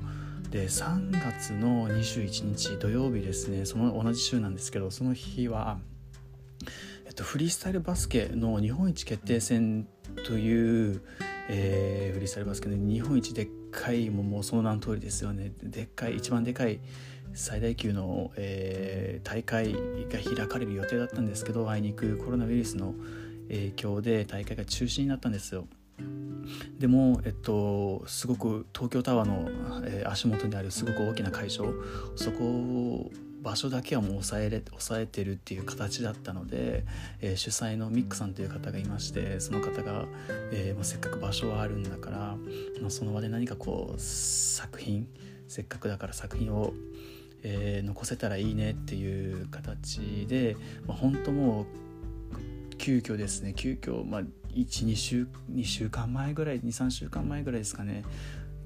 [0.50, 3.66] で3月の21日土曜日ですね。
[3.66, 5.78] その同じ週なんですけどその日は
[7.06, 9.88] えっと、フリースタイルバスケの日本一決定戦
[10.26, 11.02] という、
[11.48, 15.52] えー、フリースタイルバスケの日本一でっかいももうその名の通りですよね。
[15.62, 16.80] でっかい一番でかい
[17.34, 22.94] 最大級の、えー、大会が開かれる予定だったんですけどあいにくコロナウイルスの
[23.48, 25.66] 影響で大会が中止になったんですよ。
[26.78, 29.50] でも、えっと、すごく東京タワーの、
[29.84, 31.66] えー、足元にあるすごく大きな会場
[32.14, 33.10] そこを
[33.42, 36.84] 場所だけはもう抑えれ抑えてるっていう形だったので、
[37.20, 40.06] えー、主催のミックさんという方がいましてその方が、
[40.52, 42.18] えー、もうせっかく場所はあるんだから、
[42.80, 45.06] まあ、その場で何かこう作品
[45.48, 46.74] せっかくだから作品を、
[47.42, 54.22] えー、残せたらいいねっていう形で、まあ、本当もう急遽ですね急遽まあ
[54.54, 58.04] 12週 ,2 週間前ぐらい23週間前ぐらいですかね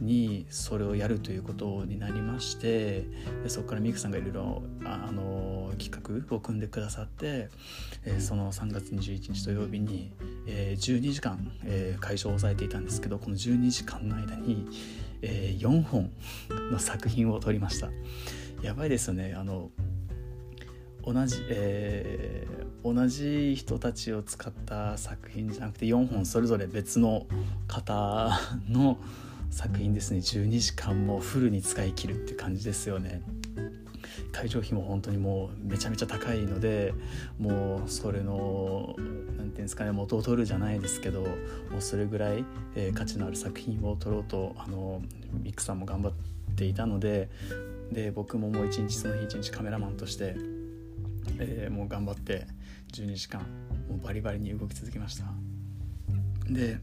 [0.00, 3.04] にそれをやるということになりまして
[3.46, 7.48] そこからミクさんがいろいろあの企画を組んでくださって、
[8.04, 10.12] えー、その3月21日土曜日に、
[10.46, 14.66] えー、12時間、えー、会場を抑えていたんですけどこの12時間の間に、
[15.22, 16.10] えー、4本
[16.70, 17.88] の作品を撮りました。
[18.62, 19.34] やばいですよね。
[19.36, 19.70] あの
[21.04, 27.26] 同じ、えー、同じ人たちを使った作品じゃなくて4本それぞれ別の
[27.66, 28.98] 方の
[29.50, 30.18] 作品ですね。
[30.18, 33.22] 12時間もフルに使い切るって感じですよね。
[34.30, 36.94] 会場費も本当にもうめちゃめちゃ高いので
[37.38, 42.44] もうそれの何て言うんですかね元を取るじゃないですけどもうそれぐらい、
[42.74, 46.12] えー、価値のある作品を撮ろうとあのミックさんも頑張っ
[46.56, 47.28] ていたので
[47.92, 50.34] で僕ももう一日その日一日カメラマンとして、
[51.38, 52.46] えー、もう頑張って
[52.92, 53.42] 12時間
[53.88, 55.24] もうバリバリに動き続けました。
[56.48, 56.78] で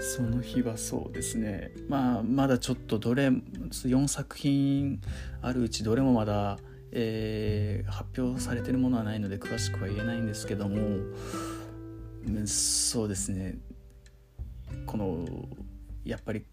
[0.00, 1.72] その日はそうですね。
[1.88, 5.00] まあまだちょっとどれ4作品
[5.42, 6.58] あるうちどれもまだ、
[6.90, 10.78] えー、発表されてるものはないので詳しくは言えないんですけども
[12.46, 13.58] そうですね。
[14.86, 15.26] この
[16.04, 16.44] やっぱり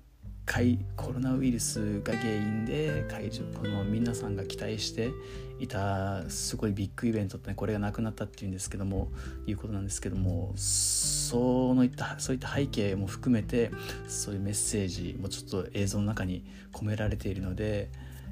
[0.95, 5.12] コロナウイルスが原因で会場この皆さんが期待して
[5.60, 9.10] いたすごいビッグイベントって、ね、これがなくなったっていうんですけども
[9.45, 13.71] いうことなんですけどもそういったそういった背景も含めて
[14.07, 17.89] そういうメッセージもちょっと映像の中に込められているので、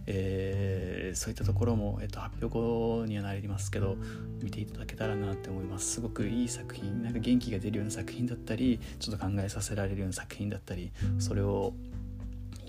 [0.08, 3.98] えー、そういったところも、えっと、発表後にはなりますけど
[4.42, 5.96] 見ていただけたらなって思います。
[5.96, 11.74] すごくいい作品なんか元気が出るような作品だったりちょっと考えさせられるような作品だったりそれを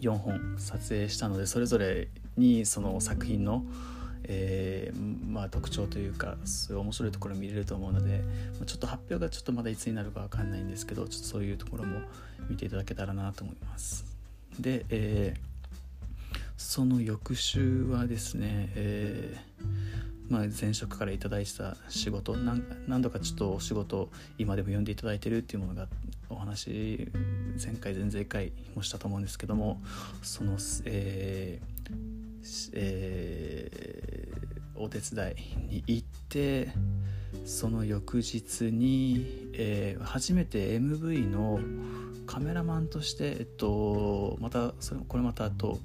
[0.00, 3.64] 4本撮影したのでそれぞれにその作品の、
[4.24, 8.22] えー、まあ、特徴というかそういう面白いところ見れると思うので
[8.66, 12.00] ちょっと発表がちょっとまだいつになるか分かんないんですけどちょっとそういうところも
[12.48, 14.04] 見ていただけたらなと思います。
[14.59, 19.95] で、えー、その翌週はですね、えー、
[20.28, 25.86] まあ、前職から頂いてた仕事何度かちょっとお仕事今でも読んでいただいてるっていうものが
[26.28, 27.10] お話
[27.62, 29.80] 前回前々回もしたと思うんですけども
[30.22, 36.70] その、えーえー、お手伝いに行って
[37.44, 41.60] その翌日に、えー、初めて MV の
[42.26, 45.78] カメラマンとして、えっと、またそれこれまたあと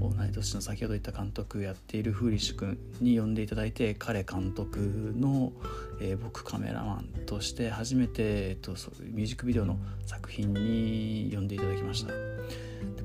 [0.00, 5.52] 同い年の先ほど言った監督やっているフーリッシュ君に呼んでいただいて彼監督の、
[6.00, 8.12] えー、僕カメラマンとして初めて、
[8.50, 12.12] えっと、ミュージックビデオの作品に呼んでいただきました。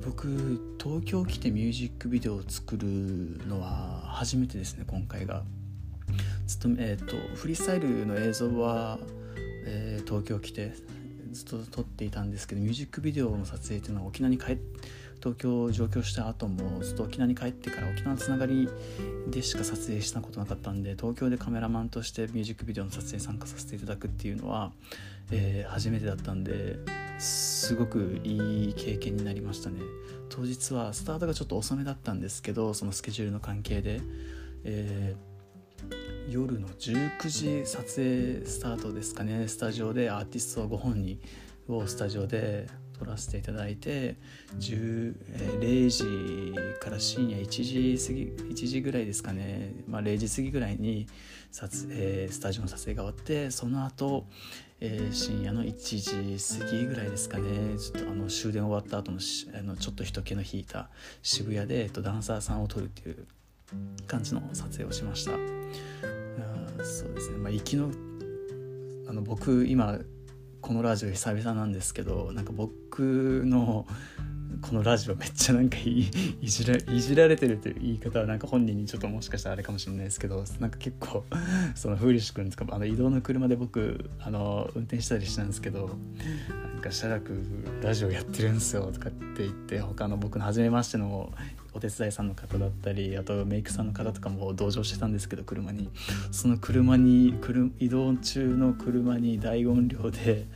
[0.04, 2.86] 僕東京来てミュージックビデオを作る
[3.46, 5.42] のは初めてですね今回が。
[6.46, 8.98] ずっと,、えーと、とフリースタイルの映像は、
[9.64, 10.74] えー、東京来て
[11.30, 14.62] ずっと撮っていたんですけどミュージックビデオの撮影っていうのは沖縄に帰って
[15.22, 18.68] 東京上京した後もずっと沖縄に帰ってから沖縄のつながり
[19.28, 24.72] でしか撮影したことなかったんで東京でカメラマンとしてミュージックビデオの撮影参加させていただくっていうのは、
[25.30, 26.78] えー、初めてだったんで
[27.18, 29.80] すごくいい経験になりましたね。
[30.28, 34.00] 当日はスタートがちょっと遅めだったんですけどそのスケジュールの関係で、
[34.64, 41.20] えー、夜の19時撮影スタートですかねスタジオでアーティストご本人
[41.68, 42.66] をスタジオで
[43.04, 44.14] 撮らせていただいて
[44.58, 48.22] 10、え0時から深夜1時過ぎ
[48.54, 51.08] 1時ぐらいですかね、まあ、0時過ぎぐらいに
[51.50, 54.26] 撮、えー、スタジオの撮影が終わってその後、
[54.80, 57.76] えー、深夜の1時過ぎぐらいですかね。
[57.76, 60.88] ちょっとあの終電終わった後のあのちょっと人気の引いた
[61.22, 63.26] 渋谷で、えっと、ダンサーさんを撮るっていう
[64.06, 65.32] 感じの撮影をしました。
[65.32, 65.36] あ
[66.84, 67.90] そうですね、まあ、行きの
[69.08, 69.98] あの僕今
[70.62, 73.84] このラジオ久々なんですけどなんか僕の
[74.62, 76.08] このラジオめっちゃなんかい
[76.40, 81.24] じらいじられてるという言い方はなんか本人にちょっともしかしたらあれかもしれないですけどなんか結構
[81.74, 85.90] そのフーリッシュ君とかあの移動の車で僕あの運転したりしたんですけど
[86.72, 87.42] なんか「写楽
[87.82, 91.32] ラジオやってるんすよ」とかって言って他の僕の初めましての
[91.82, 95.90] 手伝いさんの方だったりあとメイクさんの方とかも同乗してたんですけど車に。
[96.30, 97.34] その車に
[97.80, 100.46] 移動中の車に大音量で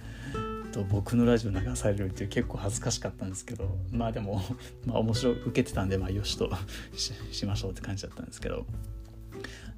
[0.70, 4.40] と僕のラジオ流されるっていう結構恥ずかしかったんですけどまあでも
[4.84, 6.50] まあ面白い受けてたんでまあよしと
[7.32, 8.64] しましょうって感じだったんですけど。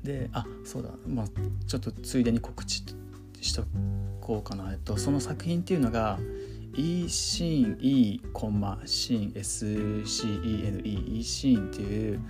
[0.05, 0.91] であそうだ。
[1.07, 1.29] まあ
[1.67, 2.85] ちょっとついでに告知
[3.41, 3.65] しと
[4.21, 6.19] こうかな、えっと、その作品っていうのが
[6.79, 12.21] E シーン E コンマシーン SCENE E シーンっていう、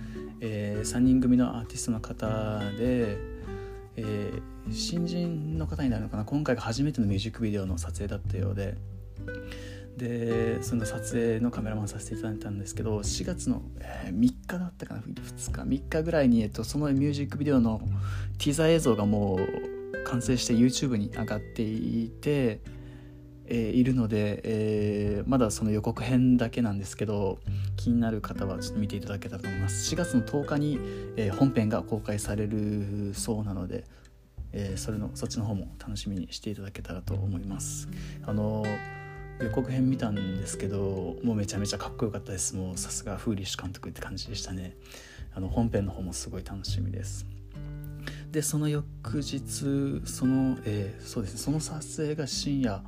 [0.41, 2.27] えー、3人組のアーティストの方
[2.71, 3.17] で、
[3.95, 6.25] えー、新人の方になるのかな？
[6.25, 8.75] 今回が初めてのミュージックビデオの撮影だったようで。
[9.97, 17.81] でその撮影のカメラマンさせていただいたんですけど4月の、えー、3日だったかな？2日3日ぐらいに、えっと、そのミュージックビデオの
[18.39, 22.61] ティーザー映像がもう完成して YouTube に上がっていて、
[23.51, 27.39] えー、いるので、えー、まだその予告編だけなんですけど
[27.77, 29.93] 気になる方はちょっと見ていただけたらと思います。
[29.93, 30.79] 4月の10日に、
[31.17, 33.85] えー、本編が公開されるそうなので、
[34.53, 37.89] えー、それのそっちの方も楽しみにしていただけたらと思います。
[38.25, 38.63] あの
[39.41, 42.55] 予告編見たんですけどもうめちゃめちゃかっこよかったです。
[42.55, 44.75] もうさすがフーリッシュ監督って感じでしたね。
[45.33, 47.25] あの本編の方もすごい楽しみです。
[48.31, 49.41] でその翌日
[50.05, 51.39] その、えー、そうですね。
[51.39, 52.83] その撮影が深夜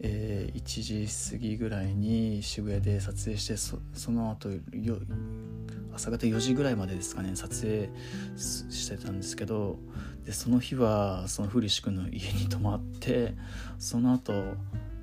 [0.00, 3.78] えー、1時過ぎぐらいに渋谷で撮影してそ
[4.10, 4.98] の後よ
[5.94, 7.88] 朝方4時ぐらいまでですかね撮影
[8.36, 9.78] してたんですけど
[10.24, 13.34] でその日はそのフリッシュ君の家に泊まって
[13.78, 14.32] その後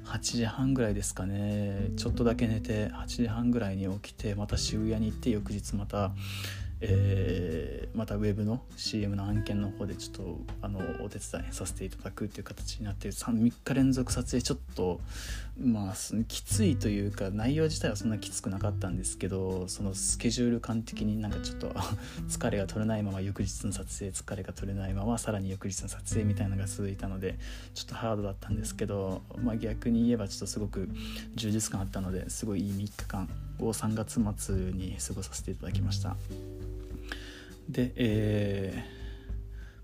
[0.05, 6.11] 8時半ぐらいですかねちょっとだけ寝て8時半ぐらいに起きてまた渋谷に行って翌日また
[6.85, 14.99] えー、またウェブの CM の案件の方でちょっとあのお手伝いさせていただくっていう形になって3日連続撮影ちょっと
[15.57, 15.93] まあ
[16.27, 21.69] きついというか内容自体はそんなきつくなかったんですけどそのスケジュール感的になんかちょっと
[22.27, 27.39] 疲れが取れないまま翌日の撮影疲れが取れないままさらに翌日の撮影みたいなのが続いたので
[27.73, 30.89] ちょっとハードだったんですけど、まあ、逆に言えばちょっとすごく
[31.35, 36.17] 充実感あったのですごいいい3日間を3月末に過ごさせていただきました。
[37.69, 38.83] でえ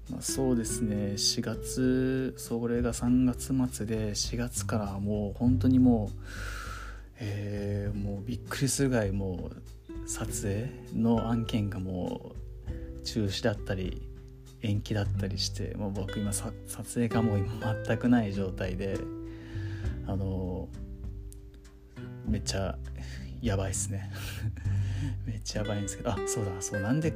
[0.10, 6.20] ー、まあ、そうですね4月それが3月末で4月からもう本当にもう、
[7.20, 14.02] えー、もうびっくりするぐらいもう撮影の案件がもう中止だったり
[14.62, 16.52] 延期だったりしてもう僕今撮
[16.96, 18.98] 影がもう今全くない状態で
[20.06, 20.68] あの
[22.26, 22.78] めっちゃ
[23.42, 24.12] やばいっすね。
[25.26, 27.14] めっちゃやばいんですけどあそうだそうなんで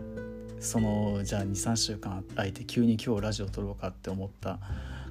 [0.63, 4.51] そのじゃあ23週間空いて急に今日ラジオ撮ろうかって思った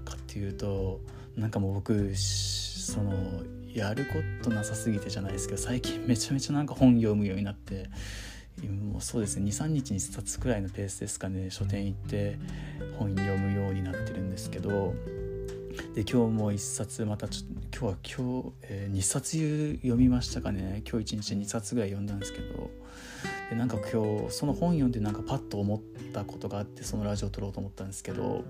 [0.02, 1.00] かっていうと
[1.36, 3.12] なんかもう僕その
[3.72, 7.90] やることなさすぎてじゃないですけど最近めちゃめちゃなんか本読むようになって
[8.66, 12.38] もうそうですね23日に1冊くらいのペースですかね書店行って
[12.98, 14.94] 本読むようになってるんですけど
[15.94, 22.70] で今日も1冊またちょ今日は今日、えー、2冊読みましたかね今日1日2冊ぐらい読んだんですけど
[23.50, 25.80] でなんか今日その本読んでなんかパッと思っ
[26.14, 28.42] たことがあってそのラジオを撮ろうと思ったんですけど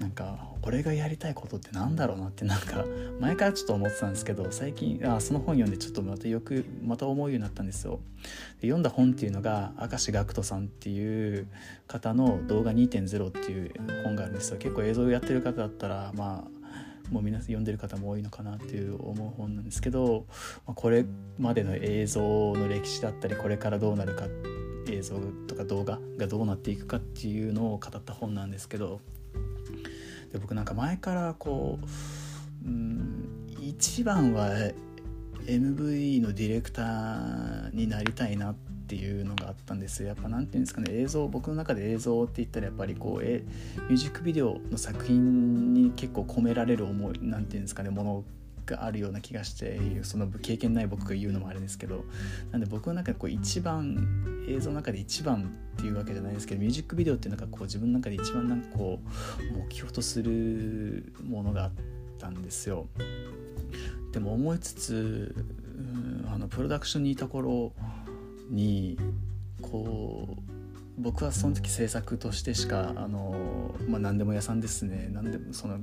[0.00, 2.84] なんか俺がやりたいことってなんだろうなってなんか
[3.20, 8.00] 前からちょっと思ってたんですけど最近あその本読んでちょっとまたよくまた思うようになったんですよ。
[8.60, 11.46] で読んだ本っていうのが明石学人さんっていう
[11.86, 13.72] 方の動画2.0っていう
[14.02, 14.58] 本があるんですよ。
[14.58, 16.59] 結構映像をやってる方だったらまあ
[17.10, 20.26] もう皆さん読んでる方も多いのかなっていう思う本なんですけど、
[20.66, 21.04] まあ、これ
[21.38, 22.20] までの映像
[22.54, 24.26] の歴史だったりこれからどうなるか
[24.88, 25.16] 映像
[25.46, 29.00] とか動画がどうなっていくかっていうのを語った本なんですけど
[30.32, 34.50] で僕なんか前からこううん一番は
[35.46, 43.44] MV のディレクターになりたいなってっていうのがあったんですやっぱ何て言うんですかね映像僕の中で映像って言ったらやっぱりこうえ
[43.88, 48.24] ミュージックビデオの作品に結構込められる思い何て言うんですかねもの
[48.66, 52.04] があるような気がしてその経験ない僕が言うのもあれですけど
[52.50, 58.98] なんで僕の中でこう一番映像の中で一番っていうわけじゃないですけどミュージックビデオっていうのがこう自分の中で一番なんかこ
[59.38, 61.70] う目標とするものがあっ
[62.18, 62.88] たんですよ。
[64.10, 65.34] でも思いつつ
[66.26, 67.72] あのプロダクションにいた頃
[68.50, 68.98] に
[69.62, 70.42] こう
[71.00, 75.08] 僕はその時制作としてしかあの、まあ、何でも屋さんですね。
[75.12, 75.78] 何でもその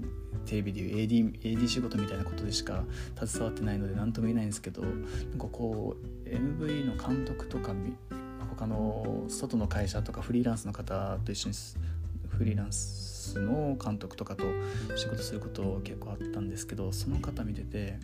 [0.45, 2.84] テレビでいう AD, AD 仕事みたいなことでしか
[3.15, 7.74] 携わってないので何とも言えないんですけどなんかこう MV の監督とか
[8.51, 11.55] 他の外の会社とかフリーランスの方と一緒に
[12.30, 14.45] フリーランスの監督とかと
[14.95, 17.99] 仕事すること結構あったんですけどその方見てて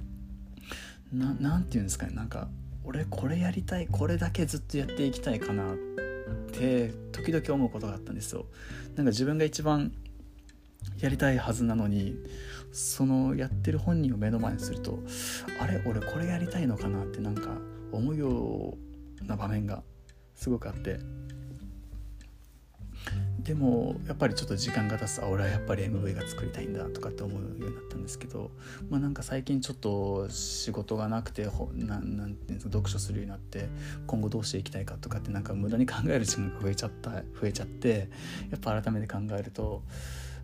[1.14, 2.14] 何て言うんですかね。
[2.14, 2.50] なんか
[2.86, 5.76] 俺これやりたいこれだけずっとやっていきたいかなっ
[6.52, 8.46] て時々思うことがあったんですよ。
[8.96, 9.92] なんか自分が一番
[11.00, 12.16] やりたいはずなのに
[12.72, 15.00] そのやってる本人を目の前にすると
[15.60, 17.58] あれ俺これやりたいのかなってなんか
[17.92, 18.78] 思うよ
[19.22, 19.84] うな場面が
[20.36, 21.00] すごくあって。
[23.44, 28.52] でもやっぱりちょっと時間が経つと俺はやっぱり MV が作りたいんだとかって思うようになったんですけど
[28.90, 33.68] まあなんか最近ちょっと仕事がなくてななんてうんですか読書するようになって
[34.08, 38.10] 今後どうしていきたいかとかってなんか無駄に考える時間が増えちゃった増えちゃって
[38.50, 39.84] やっぱ改めて考えると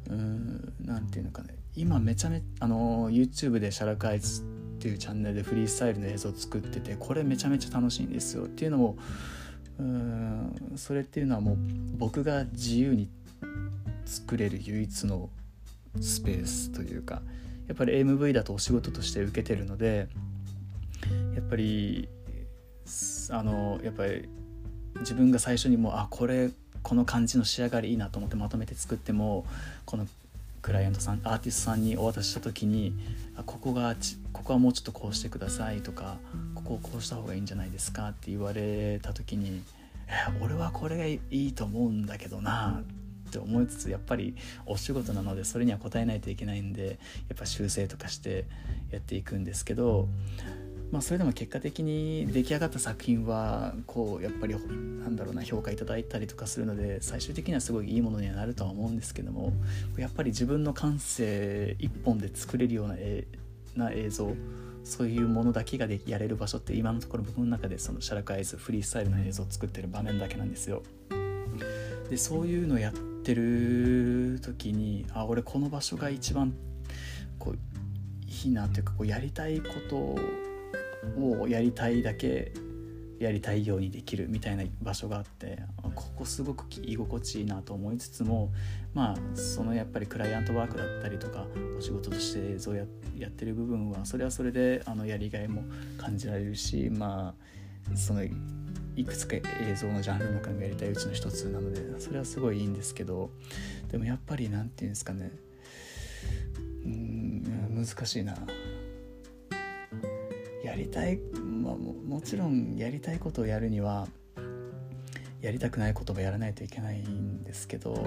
[0.10, 4.42] うんなんていうのかね今めちゃめあの YouTube で「シャラクアイズ」
[4.80, 8.98] っていうチャンネルでフリースタイルの映像を作っててこれめちゃめちゃ楽しいんですよっていうのも
[9.80, 11.58] うんそれっていうのはもう
[11.98, 13.10] 僕が自由に
[14.06, 15.30] 作れる唯一の
[16.02, 17.22] スペースというか
[17.68, 20.08] やっぱり MV だとお仕事として受けてるので
[21.36, 22.10] やっぱり
[23.30, 24.28] あのやっぱり
[25.00, 26.50] 自分が最初にもうあこれ
[26.82, 29.46] この感じの仕上がりいいなと思ってまとめて作っても
[29.86, 30.08] この
[30.62, 32.94] クライアントさんアーティストさんにお渡しした時に
[33.36, 33.96] あここが
[34.34, 36.18] ここはもうちょっとこうしてくださいとか
[36.56, 39.62] ここをこうした方がいいんじゃないですかって言われた時に
[40.42, 42.84] 俺はこれがいいと思うんだけどな
[43.30, 44.36] って思いつつやっぱり
[44.66, 47.00] お仕事なのでそれには応えないといけないんで
[47.30, 48.46] やっぱ修正とかして
[48.92, 50.08] やっていくんですけど
[50.92, 59.54] まあ、それでも結果的に出来上がった作品はこうやっぱりなんだろうな評価いただいたりとかするので最終的にはすごいいいものにはなるとは思うんですけども
[59.98, 62.96] やっぱり自分の感性一本で作れるような
[63.76, 64.34] な映像
[64.84, 70.82] そういうものだけがでやれる場所って今のところ僕の中でそのシャラクアイズフリースタイルの映像を作ってる場面だけなんですよ。
[72.10, 76.56] でそういうのをやってる時にあ俺この場所が一番
[77.38, 77.58] こう
[78.48, 80.18] いいなというかこうやりたいこと
[81.18, 82.52] をやりたいだけ
[83.20, 85.60] やりたいようにできるみたいな場所があって
[85.94, 88.52] ここすごく居心地いいなと思いつつも
[88.94, 91.46] まあそのやっぱりクライアントワークだったりとか
[91.78, 92.86] お仕事として映像や
[93.18, 95.64] やってる部分はそれはそれであのやりがいも
[95.98, 97.36] 感じられるしま
[97.94, 99.42] あそのいくつか映
[99.76, 103.32] 像のジャンルの中でやりたいうちの一つなのでそれはすごいいいんですけど
[103.92, 105.32] でもやっぱり何て言うんですかね
[106.86, 107.30] うん
[107.76, 108.36] 難しいな。
[110.80, 114.08] りたい、まあ、もちろんやりたいことをやるには
[115.42, 117.98] やりたくないこともやらないといけないんですけど、う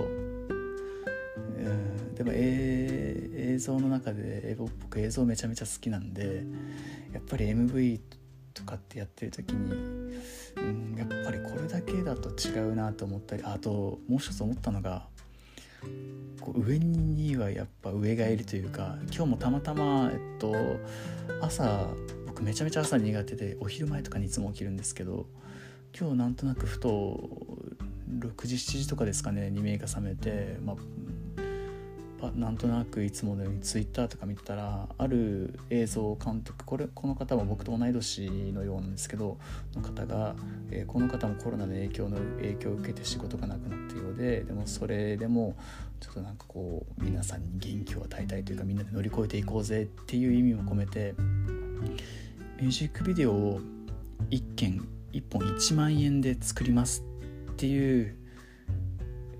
[0.50, 6.44] ん、でも、えー、映像の中で僕映像めちゃめちゃ好きなんで
[7.12, 8.00] やっぱり MV
[8.52, 9.72] とかってやってる時に、
[10.56, 15.06] うん、やっぱりこれだけだと違うなと思ったりあともう一つ思ったのが
[16.40, 20.54] こう上にはやっぱ上がいるというか今日もたまたま、えっと、
[21.40, 21.88] 朝
[22.32, 25.26] 僕めちゃめちゃ朝苦手でお昼前とかにいつも起きるんですけど
[25.98, 27.28] 今日なんとなくふと
[28.20, 30.74] 6時7時とかですかねに目が覚めて、ま
[32.22, 39.36] あ、なんとなくいつものようにツイッターとか見てたらある映像監督これこの方は僕と同い年のようなんですけど
[39.74, 40.34] の方が、
[40.70, 45.54] えー、この方もコロナの影響の影響を受けて仕事がなくなったようででもそれでも
[46.00, 51.14] ちょっとなんかこう皆さんに元気を与えたいというかみんなで乗り越えていこうぜっていう意味も込めて
[52.62, 53.60] ミュージックビデオを
[54.30, 57.02] 1件1本1万円で作ります
[57.50, 58.16] っていう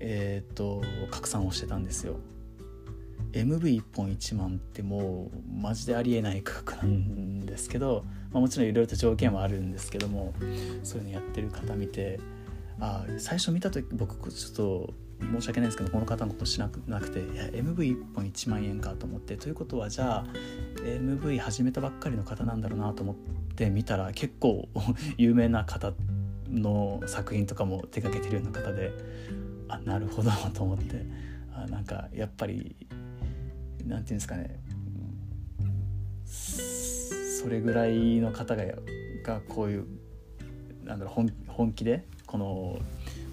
[0.01, 2.17] えっ、ー、と拡散をしてたんですよ。
[3.31, 8.03] MV1 本1万ってもうマジでありえない価格なんですけど、
[8.33, 10.33] まあ、もちろんいろいろと条件はあるんですけども
[10.83, 12.19] そういうのやってる方見て
[12.81, 14.93] あ最初見た時僕ちょっと
[15.31, 20.25] 申し訳ないですけどこの方のことしなくなくていや MV1 本1万円かと思ってということはじゃあ
[20.83, 23.15] MV 始めたばっかりの方なんだろうなと思っ
[23.55, 24.67] て見たら結構
[25.17, 25.93] 有名な方
[26.49, 28.91] の作品とかも手掛けてるような方で
[29.67, 31.05] あなるほどと思って
[31.53, 32.75] あなんかやっぱり
[33.85, 34.59] なんていうんですかね
[37.43, 38.63] それぐらいの方が
[39.23, 39.85] がこういう
[40.83, 42.79] なんだろう本本気でこの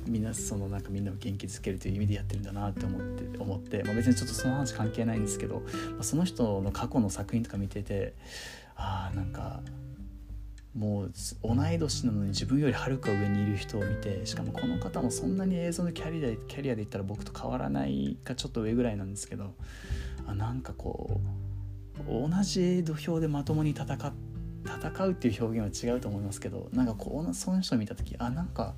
[0.06, 8.14] みんなそのなんかみんなを元気づけるという意味でやってるんだなって思って思って、まあ、別にちょっとその話関係ないんですけど、まあ、その人の過去の作品とか見てて
[8.76, 9.60] ああなんか
[10.76, 19.54] もう同い年なのに自分よりはるか上にいる人を見てしかもこの方もそんなに映像のキャリアでキャリアで言ったら僕と変わらないかちょっと上ぐらいなんですけど
[20.26, 21.20] あなんかこ
[21.98, 23.84] う同じ土俵でまともに戦
[24.64, 28.74] 戦うっていう表現は違うと思いますけどなんかこうその人を見た時あなんか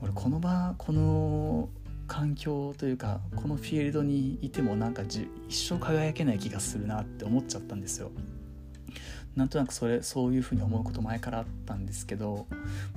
[0.00, 1.68] 俺この場この
[2.06, 8.10] 環境というかこのフィールドにいてもなんか一生輝けない気がするなって思っちゃったんですよ。
[9.36, 12.46] なんとなくそれそういうふうに思うこと前からあったんですけど、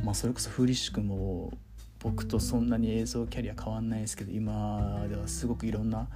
[0.03, 1.51] まあ、それこそフーリッシュ君も
[1.99, 6.07] 僕とそんなに映像キャリア変わんないですけど今ではすごくいろんな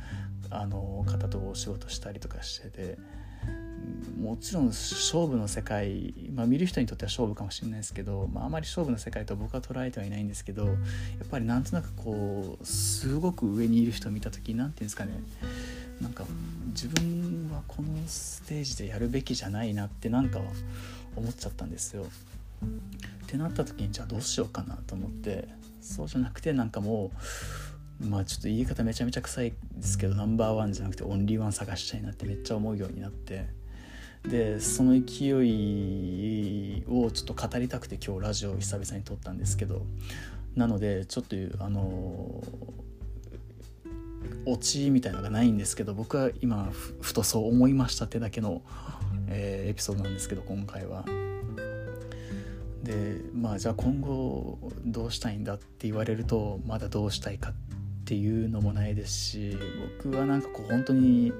[0.49, 2.97] あの方とお仕事したりとかしてて
[4.19, 10.75] もちろん勝負の世界、まあ、見る人にとっては勝負かもしれないですけど、まあ、あまり勝負の世界と僕は捉えてはいないんですけどやっ
[11.29, 15.11] ぱりなんとなくこうすごく上にいる人を見た時何て言うんですかね
[16.01, 16.25] なんか
[16.69, 20.39] 自分はこのステージでやるべきじゃないなってなんか
[21.15, 22.03] 思っちゃったんですよ。
[22.03, 25.47] ってなった時にじゃあどうしようかなと思って
[25.81, 27.17] そうじゃなくてなんかもう
[27.99, 33.47] まあちょっと言い方めちゃめちゃ臭いですけどナンバーワンじゃなくてオンリーワン探したいなってめっちゃ思うようになって
[34.23, 39.85] でその勢いをちょっと語りたくて今日ラジオを久々に撮ったんですけど
[40.55, 42.43] なのでちょっとあの
[44.47, 46.69] オチみたいのがないんですけど僕は今
[47.01, 48.61] ふとそう思いましたってだけの、
[49.27, 51.05] えー、エピソードなんですけど今回は。
[52.83, 57.74] でまあじゃあ今後どうしたいんだって言われるとまだどうしたいかって
[58.05, 59.57] っていうのもないですし
[60.03, 61.33] 僕はなんかこう本当に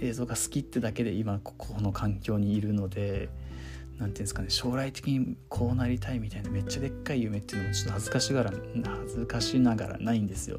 [0.00, 3.28] 映像が好きってだけで今ここの環境にいるので
[3.98, 10.58] 何ていうんですかね将来的にこうなりたいみたいなめっちゃでっかい夢っていうのもちょっと恥ずかしがら恥ずかしながらないんですよ。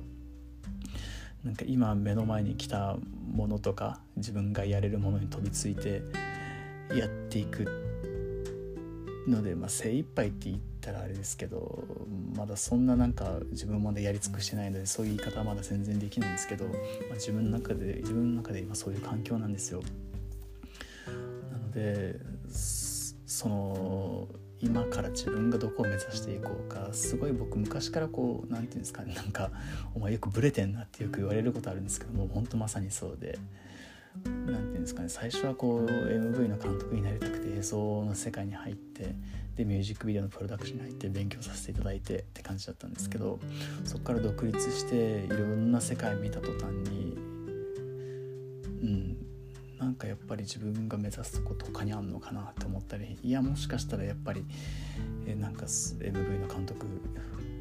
[1.44, 2.98] なんか今目の前に来た
[3.34, 6.04] ものとか自分がやれるものに飛びついて
[6.94, 7.66] やっていく
[9.28, 11.84] ので、まあ、精一杯って言ったらあれですけど
[12.36, 16.72] まだそんななんか自分までやり尽くしてないのでそういう言い方はまだ全然できないんですけど、ま
[17.12, 19.82] あ、自分の中で自分の中で今そういう環境なんですよ。
[21.52, 22.20] なので
[23.26, 24.28] その
[24.62, 29.52] 今から自分がどこを目指していこうかすごい僕昔からこう何て言うんですかねなんか
[29.96, 33.40] お前よくブレてんなってよく言われることあるんですけどもうほんとまさにそうで
[34.26, 39.16] 何て言うんですかね最初はこう MV の監督になりたくて映像の世界に入って
[39.60, 43.40] でミュージックビデオのプロダクションに入って勉強させていただいてって感じだったんですけど
[43.84, 47.18] そこから独立していろんな世界見た途端に
[48.82, 49.18] うん
[49.78, 54.46] なんかやっぱり自分が目指すとこと他にあんのかなって思ったりいやもしかしたらやっぱり
[55.28, 56.86] えなんか MV の監督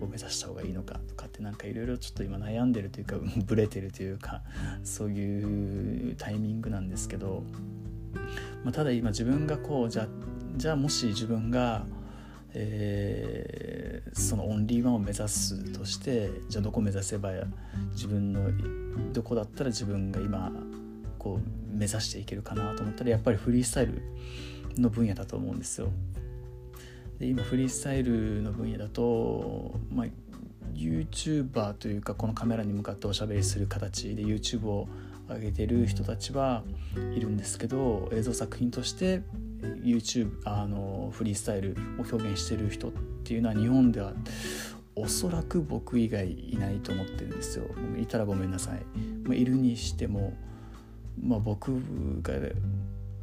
[0.00, 4.42] を目指した方がいいのかとかってなんかいろいろちょっと今悩んでるというか ブレてるというか
[4.84, 7.42] そういうタイミングなんですけど、
[8.62, 10.08] まあ、ただ今自分がこうじゃあ
[10.58, 11.86] じゃあもし自分が、
[12.52, 17.30] えー、そのオンリーワンを目指すとしてじゃあどこ目指せば
[17.92, 18.50] 自分の
[19.12, 20.50] どこだったら自分が今
[21.16, 24.02] こう目指していけるかなと思ったらやっぱりフリースタイル
[24.76, 25.90] の分野だと思うんですよ。
[27.20, 30.06] で今フリースタイルの分野だと、まあ、
[30.74, 34.88] YouTuber というかこのカメラに向かっておしゃべりする形で YouTube を
[35.28, 36.64] 上げてる人たちは
[37.14, 39.22] いるんですけど映像作品として
[39.82, 42.92] YouTube あのフリースタイルを表現してる人っ
[43.24, 44.12] ていうのは日本では
[44.94, 47.66] おそらく僕以外いないと思ってるんですよ
[48.00, 50.34] いたらごめんなさい、まあ、いるにしても、
[51.20, 51.70] まあ、僕
[52.22, 52.34] が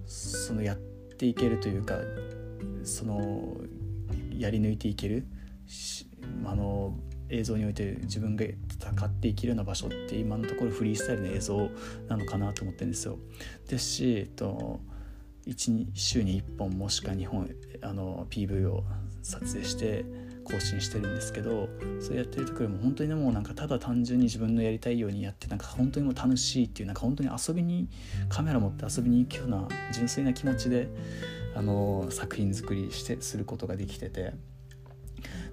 [0.05, 1.95] そのやっていけるというか
[2.83, 3.57] その
[4.38, 5.25] やり抜いていける
[6.45, 6.97] あの
[7.29, 11.69] 映像において自分が戦っていけるような場所って今のところフリースタイルの映像
[12.07, 13.17] なのかなと思ってるんですよ。
[13.67, 14.79] ですし、えっと、
[15.45, 17.49] 1週に1本もしくは2本
[17.81, 18.83] あの PV を
[19.21, 20.05] 撮影して
[20.43, 21.69] 更新してるんですけど
[21.99, 27.89] それやってる時よりも本当にもうなんかただ単純に自分のやりたいようにやってなんか本当にもう楽しいっていうなんか本当に遊びに
[28.29, 30.87] カメラ持って遊びに行くような純粋な気持ちで
[31.55, 34.33] あの作品作りしてすることができてて。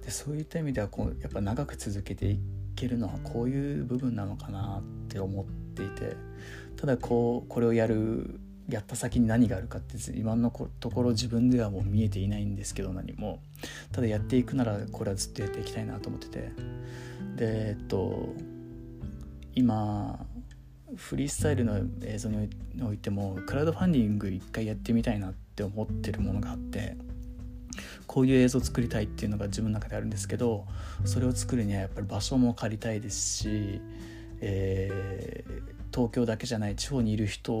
[0.03, 2.39] でそういった意味ではこうやっぱ長く続けてい
[2.75, 6.15] けるのはこういう部分なのかなって思っていて
[6.75, 8.39] ただこうこれをやる
[8.73, 10.49] やった先に何があるかって今の
[10.79, 13.39] ところ自分ではもう見えていないんですけど何も。
[13.91, 16.39] ただやっていくならこれはずっとやっていきたいなと思ってて。
[16.39, 18.33] でえっと
[19.55, 20.25] 今
[20.95, 22.49] フリースタイルの映像に
[22.83, 26.97] おいてもクラウドファンディング一回やってみたいなって思ってるものがあって
[28.07, 30.65] こういう映像を作りたいっていうのが自分の中であるんですけど
[31.05, 33.81] それを作るにはやっぱり場所も借りたいですし、
[34.41, 35.43] え
[35.93, 37.53] 東京だけじゃない地方にいる人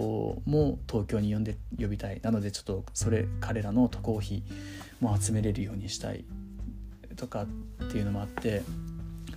[0.45, 4.43] も東京に呼んで呼びたいなのでちょっとそれ彼らの渡航費
[4.99, 6.25] も集めれるようにしたい
[7.15, 8.63] とかっていうのもあって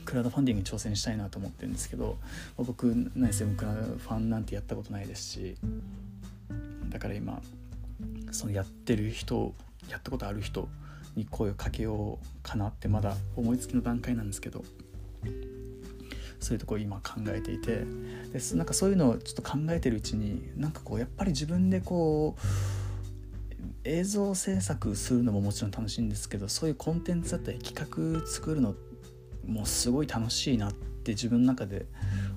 [0.07, 2.17] クラウドファンディングに挑戦したいなと思ってるんですけど
[2.57, 5.57] 僕何せクラウドファンなんてやったことないですし
[6.89, 7.43] だから今
[8.31, 9.53] そのやってる人
[9.91, 10.69] やったことある人
[11.17, 14.65] に声をかけようかなってまだ思いつきの段階なんですけど
[16.41, 17.85] そういうとこ今考えていて。
[18.33, 22.41] でなんかそういうのをちょっと考えてるうちになんかこうやっぱり自分でこう
[23.85, 28.75] 映像制作するのももちろん楽しいんですけどそういうコンテンツだったり企画作るの
[29.47, 31.87] もすごい楽しいなって自分の中で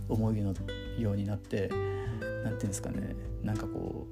[0.07, 0.53] 思うよ
[1.13, 1.79] うになって何て
[2.21, 3.15] 言うんですかね。
[3.43, 4.07] なんかこ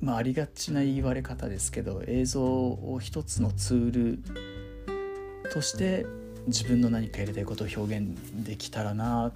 [0.00, 6.06] うまあありがちな言われ方ですけど映像を一つのツールとして
[6.46, 9.32] 自分の何かやりたいことを表現できたらなっ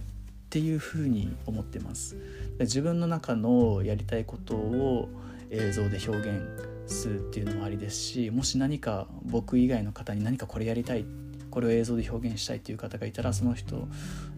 [0.50, 2.16] ていうふうに思ってます。
[2.60, 5.08] 自分の中のやりたいことを
[5.50, 6.42] 映像で表現
[6.86, 11.04] するっていうのもありですしもし何か僕以外の方に何かこれやりたい
[11.50, 13.88] これを映像で表現したいっていう方がいたらその人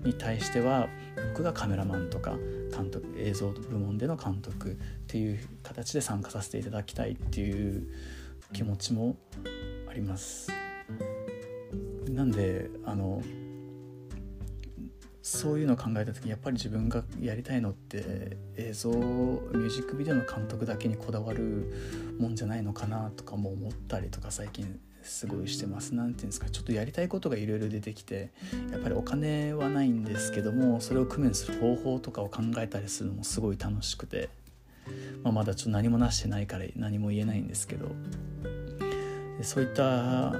[0.04, 0.88] に対しては
[1.30, 2.36] 僕がカメラマンとか
[2.70, 4.74] 監督映像部門での監督っ
[5.06, 7.88] ていう形で参加させていただきたいっていう
[8.52, 9.16] 気持ちも
[9.88, 10.65] あります。
[12.10, 13.22] なんであの
[15.22, 25.94] そういうのを考えた時にやっぱり自分がやりたいのって映像ミュージックビデオの監督だけにこだわるもんじゃないのかなとかも思ったりとか最近すごいしてます。
[25.94, 28.30] 何て言うんですかちょっとやりたいことがいろいろ出てきて
[28.70, 34.28] やっぱりお金はないんですけどもそれを工面する方法とかを考えたりするのもすごい楽しくて、
[35.24, 37.90] まあ、まだちょっと何もなしてないから何も言えないんですけど
[39.42, 40.34] そういった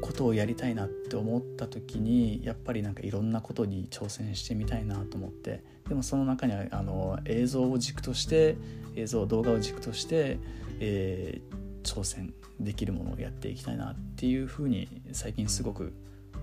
[0.00, 8.56] ことをやりたいなって思った時にやっぱりなんかいろんなことに挑戦してみたいなと思ってでもその中にはあの映像を軸として
[8.96, 10.38] 映像動画を軸として、
[10.80, 15.92] えー、挑戦できるものをやっていきたいなっていうふうに最近すごく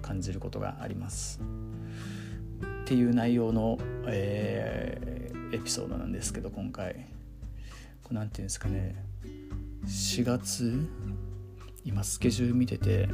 [0.02, 1.42] 感じることがあります。
[2.84, 7.08] っていう内容の、えー、エピソードなんですけど今回
[8.04, 8.96] これなんていうんですかね
[9.88, 10.88] 4月
[11.86, 13.08] 今スケジュール見てて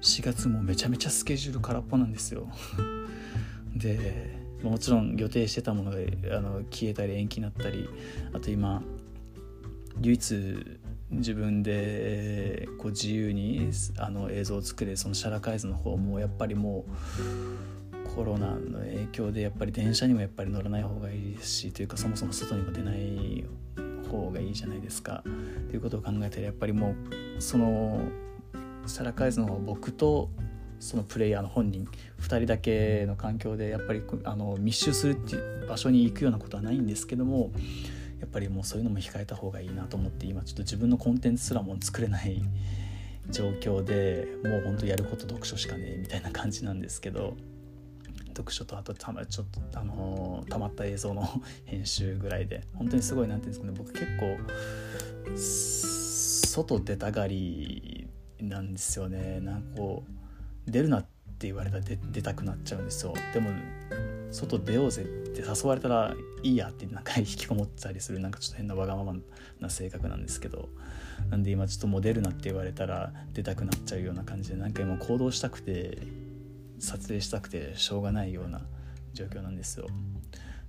[0.00, 2.48] 4月もめちゃめちゃスケジュール空っぽなんですよ。
[3.76, 5.98] でもちろん予定してたものが
[6.36, 7.88] あの消えたり延期になったり
[8.32, 8.82] あと今
[10.00, 10.78] 唯一
[11.10, 23.44] 自分でこう自由にあの映像を作れそのシャラカイズの方もやっぱりもうコロナの影響でやっぱり電車にもやっぱり乗らない方がいいですしというかそもそも外にも出ない
[24.18, 25.22] 方がいいじゃないですか。
[25.68, 26.94] ということを考えたらやっぱりも
[27.38, 28.00] うその
[28.86, 30.30] サラカイズの僕と
[30.78, 31.86] そのプレイヤーの本人
[32.20, 37.52] 2人だけの環境でやっぱりあの密集するっていう場所に行くようなことはないんですけども
[38.18, 42.42] やっぱりもうそういうのも控えた方がいいなと思って今ちょっと自分のコンテンツすらも作れない
[43.30, 47.36] 状況でもうほんとやること読書しかねえみたいな感じなんですけど。
[48.30, 51.28] 読書とあとたまちょっとあのたまった映像の
[51.64, 54.38] 編集ぐらいで本当にすごい何て言うんですかね僕結構
[56.56, 58.08] 外出たがり
[58.40, 59.40] なんですよね。
[59.40, 60.04] なんかこ
[60.66, 63.14] う出るなって言われたら出たくなっちゃうんですよ。
[63.32, 63.50] でも
[64.30, 69.14] 外出ようぜって誘われたらいいやってなんか引きこもったりするなんかちょっと変なわがまま
[69.60, 70.68] な性格なんですけど。
[71.28, 75.98] なんで今ちょっともう出るなって言われたら出たくなっちゃうような感じでなんか今行動したくて
[76.80, 78.62] 撮影したくてしょうがないような
[79.12, 79.86] 状況なんですよ。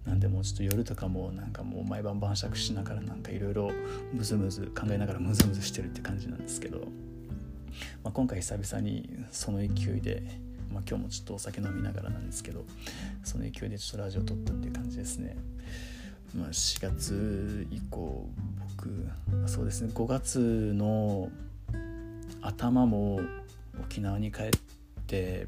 [0.06, 3.72] なんでもうちょっと夜とかもなんかもう毎晩晩酌しながらなんかいろいろ
[4.14, 6.88] ムズムズ考えながらムズムズしてるって感じなんですけど
[8.04, 10.24] まあ、今回久々にその勢いで、
[10.72, 12.66] まあ、今日もちょっとお酒飲みながらなんですけど
[13.24, 15.36] その勢いでちょっとラジオ撮ったっていう感じですね。
[16.36, 18.30] まあ、4月以降
[18.78, 18.90] 僕
[19.48, 20.40] そうですね5月
[20.74, 21.30] の
[22.42, 23.20] 頭も
[23.82, 24.50] 沖縄に帰っ
[25.08, 25.48] て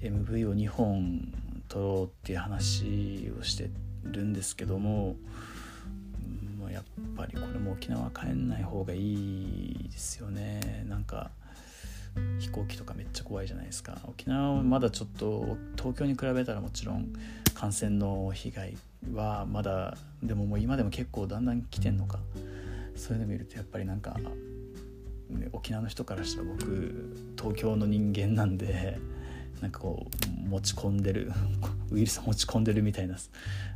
[0.00, 1.32] MV を2本
[1.68, 3.70] 撮ろうっていう話をして
[4.04, 5.16] るんですけども
[6.70, 6.84] やっ
[7.16, 10.84] ぱりこれも沖縄帰んない方がいいですよね。
[10.88, 11.30] なんか
[12.38, 13.98] 飛行機とかめっちゃ怖いじゃないですか。
[14.04, 17.12] 沖縄はまだちょっと東京に比べたらもちろん
[17.54, 18.76] 感染の被害
[19.12, 22.20] はまだでももう今でも結構だんだん来てんのか。
[22.94, 24.16] そういうの見るとやっぱりなんか、
[25.30, 28.98] ね、沖縄の人からしたら僕東京の人間なんで
[29.60, 30.06] なんかこ
[30.46, 31.32] う持ち込んでる
[31.90, 33.16] ウイルス持ち込んでるみたいな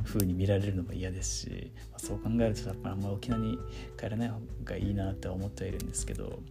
[0.03, 3.57] 風に見られるのも嫌ですし、まあ、そう考えるとやっぱあんま沖縄に
[3.97, 6.41] 帰らない方がいいなって思ってはいるんですけど、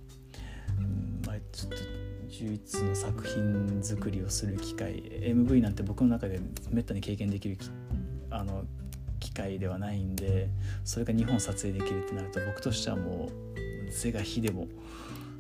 [0.79, 1.77] うんまあ、ちょっと
[2.41, 7.59] 唯一の作品作りをする機会 MV なんて僕の中でめったに経験できる
[8.31, 8.65] あの
[9.21, 10.49] 機会ではないんで
[10.85, 13.31] それが日本撮影できるってなると僕としてはも
[13.87, 14.67] う是が非でも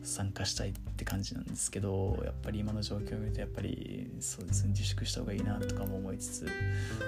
[0.02, 6.46] 参加したいって感じなんですけどやっぱり今の状況を見るとやっぱりそうですね自粛した方がいいなとかも思いつつ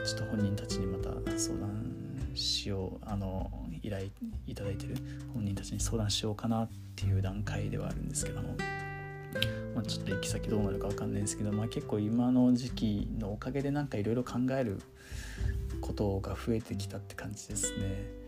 [0.06, 1.94] ちょっと本人たちにまた相談
[2.34, 3.50] しようあの
[3.82, 4.06] 依頼
[4.46, 4.96] いただいてる
[5.32, 8.56] 本人たちに相談しようかなっていう段階ではあるんですけども。
[9.74, 14.80] まあ、ちょっと行き先どうなるか分かんないんですけど、まあ、結構今の時期のおかげでなんかいろいろ考える
[15.80, 18.23] ことが増えてきたって感じですね。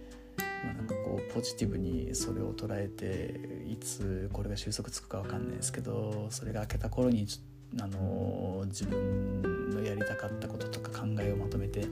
[0.64, 3.38] まあ、なんかこうポジティブにそれを捉えて
[3.70, 7.26] いつこれが収束つくか分かんないですけどそれが明けた頃に
[7.80, 11.86] あの自分のやりたかったこととか考えをまとめて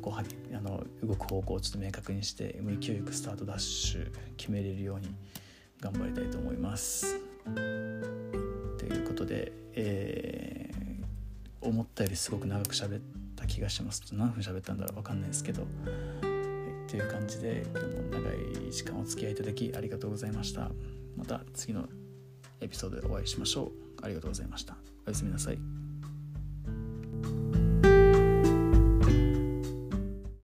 [0.00, 0.22] こうは
[0.56, 5.14] あの動く方向をちょっと明確にして勢いよくスタートダッシュ決めれるように
[5.80, 7.20] 頑張りたいと思います。
[7.44, 7.50] と
[8.84, 13.00] いうことで、えー、思ったよりすごく長く喋っ
[13.36, 15.66] た気がします何分喋ったんだろう分かんないですけど。
[16.88, 20.70] という感じで今日も長い時間お付き合いいただきありがとうございました。
[21.16, 21.86] また次の
[22.60, 23.72] エピソードでお会いしましょう。
[24.02, 24.76] ありがとうございました。
[25.06, 25.58] おやすみなさい。